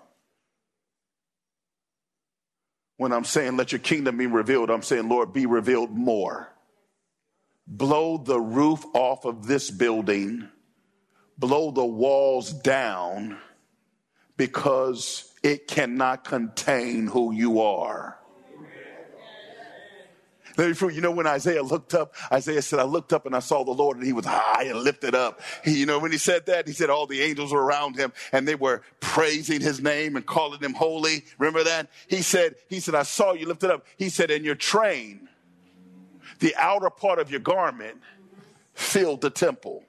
When 2.97 3.11
I'm 3.11 3.23
saying 3.23 3.57
let 3.57 3.71
your 3.71 3.79
kingdom 3.79 4.17
be 4.17 4.27
revealed, 4.27 4.69
I'm 4.69 4.81
saying, 4.81 5.07
Lord, 5.07 5.33
be 5.33 5.45
revealed 5.45 5.91
more. 5.91 6.49
Blow 7.67 8.17
the 8.17 8.39
roof 8.39 8.83
off 8.93 9.25
of 9.25 9.47
this 9.47 9.71
building, 9.71 10.49
blow 11.37 11.71
the 11.71 11.85
walls 11.85 12.51
down 12.51 13.37
because 14.35 15.31
it 15.43 15.67
cannot 15.67 16.23
contain 16.23 17.07
who 17.07 17.33
you 17.33 17.61
are. 17.61 18.17
You 20.57 21.01
know, 21.01 21.11
when 21.11 21.25
Isaiah 21.25 21.63
looked 21.63 21.93
up, 21.93 22.13
Isaiah 22.31 22.61
said, 22.61 22.79
I 22.79 22.83
looked 22.83 23.11
up 23.11 23.25
and 23.25 23.35
I 23.35 23.39
saw 23.39 23.63
the 23.63 23.71
Lord 23.71 23.97
and 23.97 24.05
he 24.05 24.13
was 24.13 24.25
high 24.25 24.63
and 24.63 24.79
lifted 24.79 25.15
up. 25.15 25.41
He, 25.63 25.79
you 25.79 25.85
know, 25.85 25.99
when 25.99 26.11
he 26.11 26.17
said 26.17 26.45
that, 26.45 26.67
he 26.67 26.73
said 26.73 26.89
all 26.89 27.07
the 27.07 27.21
angels 27.21 27.51
were 27.51 27.63
around 27.63 27.95
him 27.95 28.13
and 28.31 28.47
they 28.47 28.55
were 28.55 28.83
praising 28.99 29.61
his 29.61 29.81
name 29.81 30.15
and 30.15 30.25
calling 30.25 30.59
him 30.59 30.73
holy. 30.73 31.25
Remember 31.39 31.63
that? 31.63 31.89
He 32.07 32.21
said, 32.21 32.55
he 32.69 32.79
said, 32.79 32.93
I 32.93 33.03
saw 33.03 33.33
you 33.33 33.47
lifted 33.47 33.71
up. 33.71 33.85
He 33.97 34.09
said, 34.09 34.29
and 34.29 34.45
your 34.45 34.55
train, 34.55 35.27
the 36.39 36.55
outer 36.57 36.89
part 36.89 37.19
of 37.19 37.31
your 37.31 37.39
garment 37.39 37.97
filled 38.73 39.21
the 39.21 39.29
temple. 39.29 39.83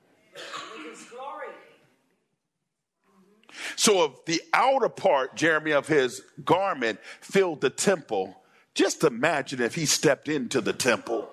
So 3.77 4.05
if 4.05 4.24
the 4.24 4.42
outer 4.53 4.88
part, 4.88 5.37
Jeremy, 5.37 5.72
of 5.72 5.87
his 5.87 6.22
garment 6.44 7.00
filled 7.20 7.61
the 7.61 7.70
temple, 7.70 8.37
just 8.75 9.05
imagine 9.05 9.63
if 9.63 9.75
he 9.75 9.87
stepped 9.87 10.29
into 10.29 10.61
the 10.61 10.73
temple. 10.73 11.31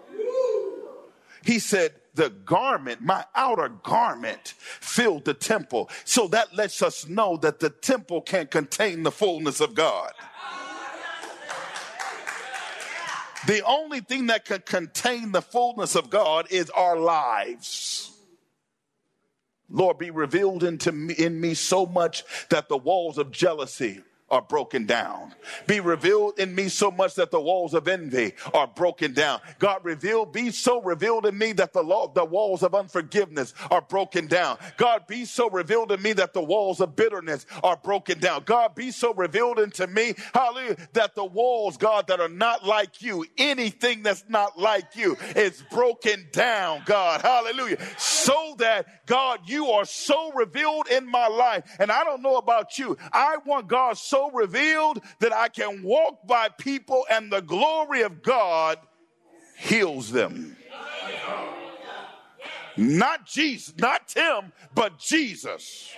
He 1.44 1.60
said, 1.60 1.94
the 2.14 2.30
garment, 2.30 3.02
my 3.02 3.26
outer 3.34 3.70
garment 3.70 4.54
filled 4.58 5.26
the 5.26 5.34
temple. 5.34 5.90
So 6.04 6.28
that 6.28 6.56
lets 6.56 6.82
us 6.82 7.08
know 7.08 7.38
that 7.38 7.60
the 7.60 7.70
temple 7.70 8.22
can't 8.22 8.52
contain 8.52 9.04
the 9.04 9.12
fullness 9.12 9.62
of 9.62 9.76
God. 9.76 10.12
The 13.48 13.66
only 13.66 14.02
thing 14.02 14.28
that 14.28 14.46
can 14.46 14.62
contain 14.62 15.32
the 15.32 15.42
fullness 15.42 15.96
of 15.96 16.12
God 16.12 16.48
is 16.52 16.70
our 16.70 16.98
lives. 16.98 18.12
Lord, 19.68 19.98
be 19.98 20.12
revealed 20.12 20.64
into 20.64 20.92
me, 20.92 21.14
in 21.16 21.40
me 21.40 21.54
so 21.56 21.86
much 21.86 22.24
that 22.50 22.70
the 22.70 22.78
walls 22.78 23.18
of 23.18 23.32
jealousy, 23.32 24.02
are 24.32 24.42
broken 24.42 24.86
down. 24.86 25.36
Be 25.68 25.80
revealed 25.80 26.40
in 26.40 26.56
me 26.56 26.70
so 26.70 26.90
much 26.90 27.16
that 27.16 27.32
the 27.32 27.40
walls 27.40 27.74
of 27.74 27.88
envy 27.88 28.34
are 28.54 28.68
broken 28.68 29.14
down. 29.14 29.42
God 29.60 29.82
revealed, 29.84 30.34
be 30.34 30.52
so 30.52 30.82
revealed 30.82 31.26
in 31.26 31.38
me 31.38 31.52
that 31.54 31.74
the 31.74 31.84
law, 31.84 32.08
the 32.12 32.26
walls 32.26 32.64
of 32.64 32.74
unforgiveness 32.74 33.54
are 33.70 33.82
broken 33.82 34.28
down. 34.28 34.58
God 34.78 35.06
be 35.08 35.26
so 35.26 35.50
revealed 35.50 35.92
in 35.92 36.02
me 36.02 36.14
that 36.14 36.34
the 36.34 36.42
walls 36.42 36.80
of 36.80 36.96
bitterness 36.96 37.46
are 37.64 37.78
broken 37.78 38.20
down. 38.20 38.44
God 38.46 38.74
be 38.74 38.92
so 38.92 39.14
revealed 39.14 39.60
into 39.60 39.86
me, 39.88 40.14
hallelujah, 40.34 40.78
that 40.94 41.14
the 41.16 41.26
walls, 41.26 41.78
God, 41.78 42.08
that 42.08 42.20
are 42.20 42.30
not 42.30 42.66
like 42.66 43.02
you, 43.02 43.26
anything 43.38 44.04
that's 44.04 44.24
not 44.30 44.58
like 44.58 44.96
you 44.96 45.18
is 45.36 45.64
broken 45.72 46.28
down, 46.32 46.84
God, 46.86 47.22
hallelujah. 47.22 47.78
So 47.98 48.56
that, 48.60 49.06
God, 49.06 49.42
you 49.46 49.68
are 49.72 49.86
so 49.86 50.32
revealed 50.32 50.88
in 50.88 51.06
my 51.06 51.28
life. 51.28 51.64
And 51.80 51.92
I 51.92 52.04
don't 52.04 52.22
know 52.22 52.38
about 52.38 52.78
you. 52.78 52.98
I 53.12 53.38
want 53.46 53.68
God 53.68 53.98
so 53.98 54.21
revealed 54.30 55.02
that 55.20 55.34
I 55.34 55.48
can 55.48 55.82
walk 55.84 56.28
by 56.28 56.50
people 56.50 57.06
and 57.10 57.32
the 57.32 57.42
glory 57.42 58.02
of 58.02 58.22
God 58.22 58.78
heals 59.58 60.12
them. 60.12 60.56
Not 62.78 63.26
Jesus, 63.26 63.74
not 63.78 64.08
Tim, 64.08 64.54
but 64.74 64.98
Jesus. 65.00 65.92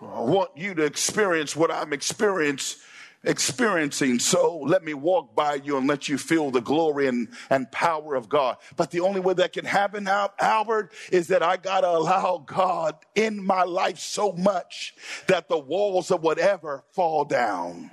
I 0.00 0.20
want 0.20 0.56
you 0.56 0.74
to 0.74 0.84
experience 0.84 1.54
what 1.54 1.70
I'm 1.70 1.92
experiencing 1.92 2.80
experiencing. 3.24 4.18
So 4.18 4.58
let 4.58 4.84
me 4.84 4.94
walk 4.94 5.34
by 5.34 5.54
you 5.54 5.76
and 5.76 5.86
let 5.86 6.08
you 6.08 6.18
feel 6.18 6.50
the 6.50 6.60
glory 6.60 7.06
and, 7.06 7.28
and 7.50 7.70
power 7.70 8.14
of 8.14 8.28
God. 8.28 8.56
But 8.76 8.90
the 8.90 9.00
only 9.00 9.20
way 9.20 9.34
that 9.34 9.52
can 9.52 9.64
happen, 9.64 10.08
Albert, 10.08 10.92
is 11.12 11.28
that 11.28 11.42
I 11.42 11.56
got 11.56 11.82
to 11.82 11.90
allow 11.90 12.42
God 12.46 12.96
in 13.14 13.44
my 13.44 13.64
life 13.64 13.98
so 13.98 14.32
much 14.32 14.94
that 15.26 15.48
the 15.48 15.58
walls 15.58 16.10
of 16.10 16.22
whatever 16.22 16.84
fall 16.92 17.24
down 17.24 17.90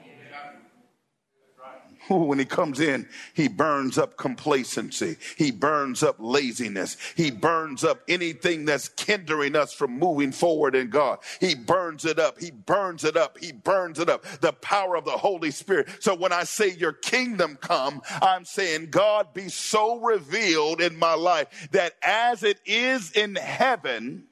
when 2.09 2.39
he 2.39 2.45
comes 2.45 2.79
in, 2.79 3.07
he 3.33 3.47
burns 3.47 3.97
up 3.97 4.17
complacency. 4.17 5.17
He 5.37 5.51
burns 5.51 6.03
up 6.03 6.15
laziness. 6.19 6.97
He 7.15 7.31
burns 7.31 7.83
up 7.83 8.01
anything 8.07 8.65
that's 8.65 8.89
hindering 8.99 9.55
us 9.55 9.73
from 9.73 9.97
moving 9.97 10.31
forward 10.31 10.75
in 10.75 10.89
God. 10.89 11.19
He 11.39 11.55
burns 11.55 12.05
it 12.05 12.19
up. 12.19 12.39
He 12.39 12.51
burns 12.51 13.03
it 13.03 13.17
up. 13.17 13.37
He 13.37 13.51
burns 13.51 13.99
it 13.99 14.09
up. 14.09 14.23
The 14.41 14.53
power 14.53 14.95
of 14.95 15.05
the 15.05 15.11
Holy 15.11 15.51
Spirit. 15.51 15.89
So 15.99 16.15
when 16.15 16.31
I 16.31 16.43
say 16.43 16.69
your 16.69 16.93
kingdom 16.93 17.57
come, 17.59 18.01
I'm 18.21 18.45
saying 18.45 18.89
God 18.89 19.33
be 19.33 19.49
so 19.49 19.99
revealed 19.99 20.81
in 20.81 20.97
my 20.97 21.13
life 21.13 21.69
that 21.71 21.93
as 22.01 22.43
it 22.43 22.59
is 22.65 23.11
in 23.11 23.35
heaven, 23.35 24.25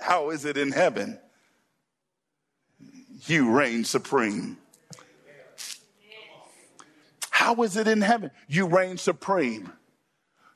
how 0.00 0.30
is 0.30 0.44
it 0.44 0.56
in 0.56 0.72
heaven? 0.72 1.18
You 3.26 3.50
reign 3.50 3.84
supreme. 3.84 4.58
How 7.42 7.60
is 7.64 7.76
it 7.76 7.88
in 7.88 8.02
heaven? 8.02 8.30
You 8.46 8.66
reign 8.66 8.98
supreme. 8.98 9.72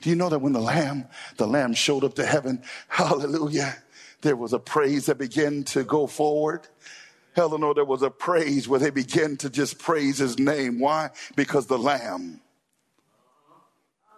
Do 0.02 0.08
you 0.08 0.14
know 0.14 0.28
that 0.28 0.38
when 0.38 0.52
the 0.52 0.60
lamb, 0.60 1.08
the 1.36 1.48
lamb 1.48 1.74
showed 1.74 2.04
up 2.04 2.14
to 2.14 2.24
heaven, 2.24 2.62
hallelujah, 2.88 3.74
there 4.20 4.36
was 4.36 4.52
a 4.52 4.60
praise 4.60 5.06
that 5.06 5.18
began 5.18 5.64
to 5.64 5.82
go 5.82 6.06
forward. 6.06 6.68
Eleanor, 7.34 7.74
there 7.74 7.84
was 7.84 8.02
a 8.02 8.08
praise 8.10 8.68
where 8.68 8.78
they 8.78 8.90
began 8.90 9.36
to 9.38 9.50
just 9.50 9.80
praise 9.80 10.18
his 10.18 10.38
name. 10.38 10.78
Why? 10.78 11.10
Because 11.34 11.66
the 11.66 11.76
lamb, 11.76 12.40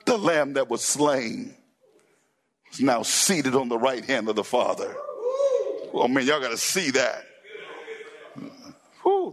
the 0.04 0.18
lamb 0.18 0.52
that 0.52 0.68
was 0.68 0.84
slain, 0.84 1.54
is 2.70 2.82
now 2.82 3.00
seated 3.00 3.54
on 3.54 3.70
the 3.70 3.78
right 3.78 4.04
hand 4.04 4.28
of 4.28 4.36
the 4.36 4.44
Father. 4.44 4.94
Oh 5.94 6.06
man, 6.06 6.26
y'all 6.26 6.38
got 6.38 6.50
to 6.50 6.58
see 6.58 6.90
that. 6.90 7.24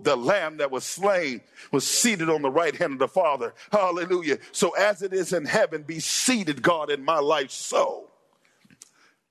The 0.06 0.16
lamb 0.16 0.58
that 0.58 0.70
was 0.70 0.84
slain 0.84 1.42
was 1.72 1.86
seated 1.86 2.30
on 2.30 2.44
the 2.44 2.50
right 2.50 2.76
hand 2.76 2.94
of 2.94 3.00
the 3.00 3.08
Father. 3.08 3.54
Hallelujah. 3.72 4.38
So 4.52 4.70
as 4.76 5.02
it 5.02 5.14
is 5.14 5.34
in 5.34 5.46
heaven, 5.46 5.82
be 5.82 6.00
seated, 6.00 6.62
God, 6.62 6.92
in 6.92 7.04
my 7.04 7.20
life 7.20 7.52
so. 7.52 8.12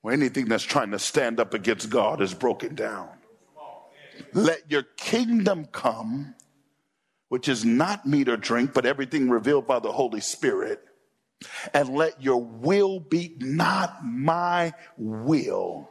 Where 0.01 0.13
anything 0.13 0.45
that's 0.45 0.63
trying 0.63 0.91
to 0.91 0.99
stand 0.99 1.39
up 1.39 1.53
against 1.53 1.89
God 1.89 2.21
is 2.21 2.33
broken 2.33 2.75
down. 2.75 3.09
Let 4.33 4.69
your 4.69 4.83
kingdom 4.83 5.65
come, 5.71 6.35
which 7.29 7.47
is 7.47 7.63
not 7.63 8.05
meat 8.05 8.27
or 8.27 8.37
drink, 8.37 8.73
but 8.73 8.85
everything 8.85 9.29
revealed 9.29 9.65
by 9.65 9.79
the 9.79 9.93
Holy 9.93 10.21
Spirit. 10.21 10.83
And 11.73 11.89
let 11.89 12.21
your 12.21 12.43
will 12.43 12.99
be 12.99 13.35
not 13.39 14.05
my 14.05 14.73
will 14.97 15.89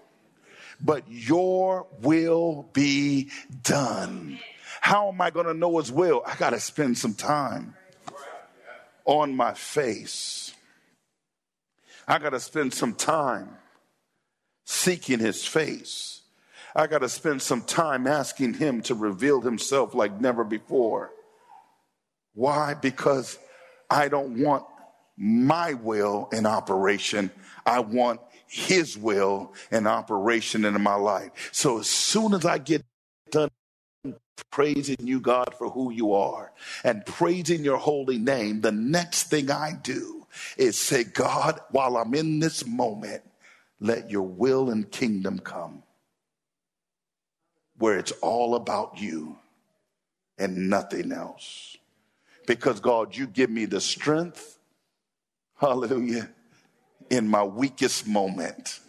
but 0.80 1.04
your 1.08 1.86
will 2.00 2.68
be 2.72 3.30
done. 3.62 4.38
How 4.84 5.08
am 5.08 5.18
I 5.22 5.30
going 5.30 5.46
to 5.46 5.54
know 5.54 5.78
his 5.78 5.90
will? 5.90 6.22
I 6.26 6.36
got 6.36 6.50
to 6.50 6.60
spend 6.60 6.98
some 6.98 7.14
time 7.14 7.74
on 9.06 9.34
my 9.34 9.54
face. 9.54 10.52
I 12.06 12.18
got 12.18 12.30
to 12.30 12.38
spend 12.38 12.74
some 12.74 12.92
time 12.92 13.48
seeking 14.66 15.20
his 15.20 15.46
face. 15.46 16.20
I 16.76 16.86
got 16.86 16.98
to 16.98 17.08
spend 17.08 17.40
some 17.40 17.62
time 17.62 18.06
asking 18.06 18.52
him 18.54 18.82
to 18.82 18.94
reveal 18.94 19.40
himself 19.40 19.94
like 19.94 20.20
never 20.20 20.44
before. 20.44 21.12
Why? 22.34 22.74
Because 22.74 23.38
I 23.88 24.08
don't 24.08 24.38
want 24.42 24.66
my 25.16 25.72
will 25.72 26.28
in 26.30 26.44
operation. 26.44 27.30
I 27.64 27.78
want 27.78 28.20
his 28.46 28.98
will 28.98 29.54
in 29.72 29.86
operation 29.86 30.66
in 30.66 30.78
my 30.82 30.96
life. 30.96 31.48
So 31.52 31.78
as 31.78 31.88
soon 31.88 32.34
as 32.34 32.44
I 32.44 32.58
get 32.58 32.84
done 33.30 33.48
praising 34.50 34.96
you, 35.00 35.20
God, 35.20 35.54
for 35.58 35.70
who 35.70 35.90
you 35.90 36.12
are 36.12 36.52
and 36.84 37.04
praising 37.04 37.64
your 37.64 37.78
holy 37.78 38.18
name, 38.18 38.60
the 38.60 38.72
next 38.72 39.24
thing 39.24 39.50
I 39.50 39.72
do 39.82 40.26
is 40.56 40.78
say, 40.78 41.04
God, 41.04 41.60
while 41.70 41.96
I'm 41.96 42.14
in 42.14 42.38
this 42.38 42.66
moment, 42.66 43.22
let 43.80 44.10
your 44.10 44.22
will 44.22 44.70
and 44.70 44.90
kingdom 44.90 45.38
come 45.38 45.82
where 47.78 47.98
it's 47.98 48.12
all 48.22 48.54
about 48.54 49.00
you 49.00 49.36
and 50.38 50.70
nothing 50.70 51.12
else. 51.12 51.76
Because, 52.46 52.80
God, 52.80 53.16
you 53.16 53.26
give 53.26 53.50
me 53.50 53.64
the 53.64 53.80
strength, 53.80 54.58
hallelujah, 55.58 56.30
in 57.10 57.28
my 57.28 57.42
weakest 57.42 58.06
moment. 58.06 58.80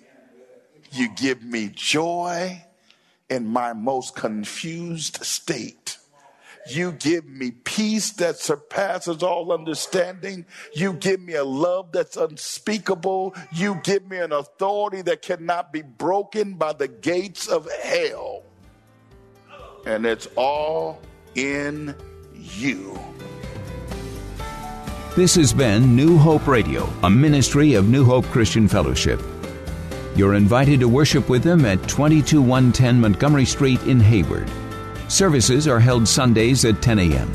You 0.92 1.10
give 1.16 1.44
me 1.44 1.72
joy 1.74 2.65
in 3.36 3.46
my 3.46 3.74
most 3.74 4.16
confused 4.16 5.24
state. 5.24 5.98
You 6.68 6.94
give 6.94 7.28
me 7.28 7.52
peace 7.52 8.12
that 8.14 8.38
surpasses 8.40 9.22
all 9.22 9.52
understanding. 9.52 10.46
You 10.74 10.94
give 10.94 11.22
me 11.22 11.36
a 11.36 11.44
love 11.44 11.92
that's 11.92 12.18
unspeakable. 12.18 13.36
You 13.52 13.80
give 13.84 14.10
me 14.10 14.18
an 14.18 14.32
authority 14.32 15.04
that 15.04 15.22
cannot 15.22 15.72
be 15.72 15.84
broken 15.84 16.54
by 16.54 16.74
the 16.74 16.88
gates 16.88 17.48
of 17.48 17.70
hell. 17.84 18.44
And 19.86 20.08
it's 20.08 20.28
all 20.36 21.00
in 21.36 21.94
you. 22.34 23.00
This 25.16 25.36
has 25.36 25.54
been 25.54 25.96
New 25.96 26.18
Hope 26.18 26.48
Radio, 26.48 26.90
a 27.04 27.10
ministry 27.10 27.76
of 27.76 27.88
New 27.88 28.06
Hope 28.06 28.26
Christian 28.26 28.68
Fellowship. 28.68 29.22
You're 30.16 30.36
invited 30.36 30.80
to 30.80 30.88
worship 30.88 31.28
with 31.28 31.44
them 31.44 31.66
at 31.66 31.86
22110 31.90 33.02
Montgomery 33.02 33.46
Street 33.46 33.84
in 33.84 34.00
Hayward. 34.00 34.50
Services 35.10 35.68
are 35.68 35.80
held 35.80 36.08
Sundays 36.08 36.64
at 36.66 36.82
10 36.82 37.00
a.m. 37.00 37.32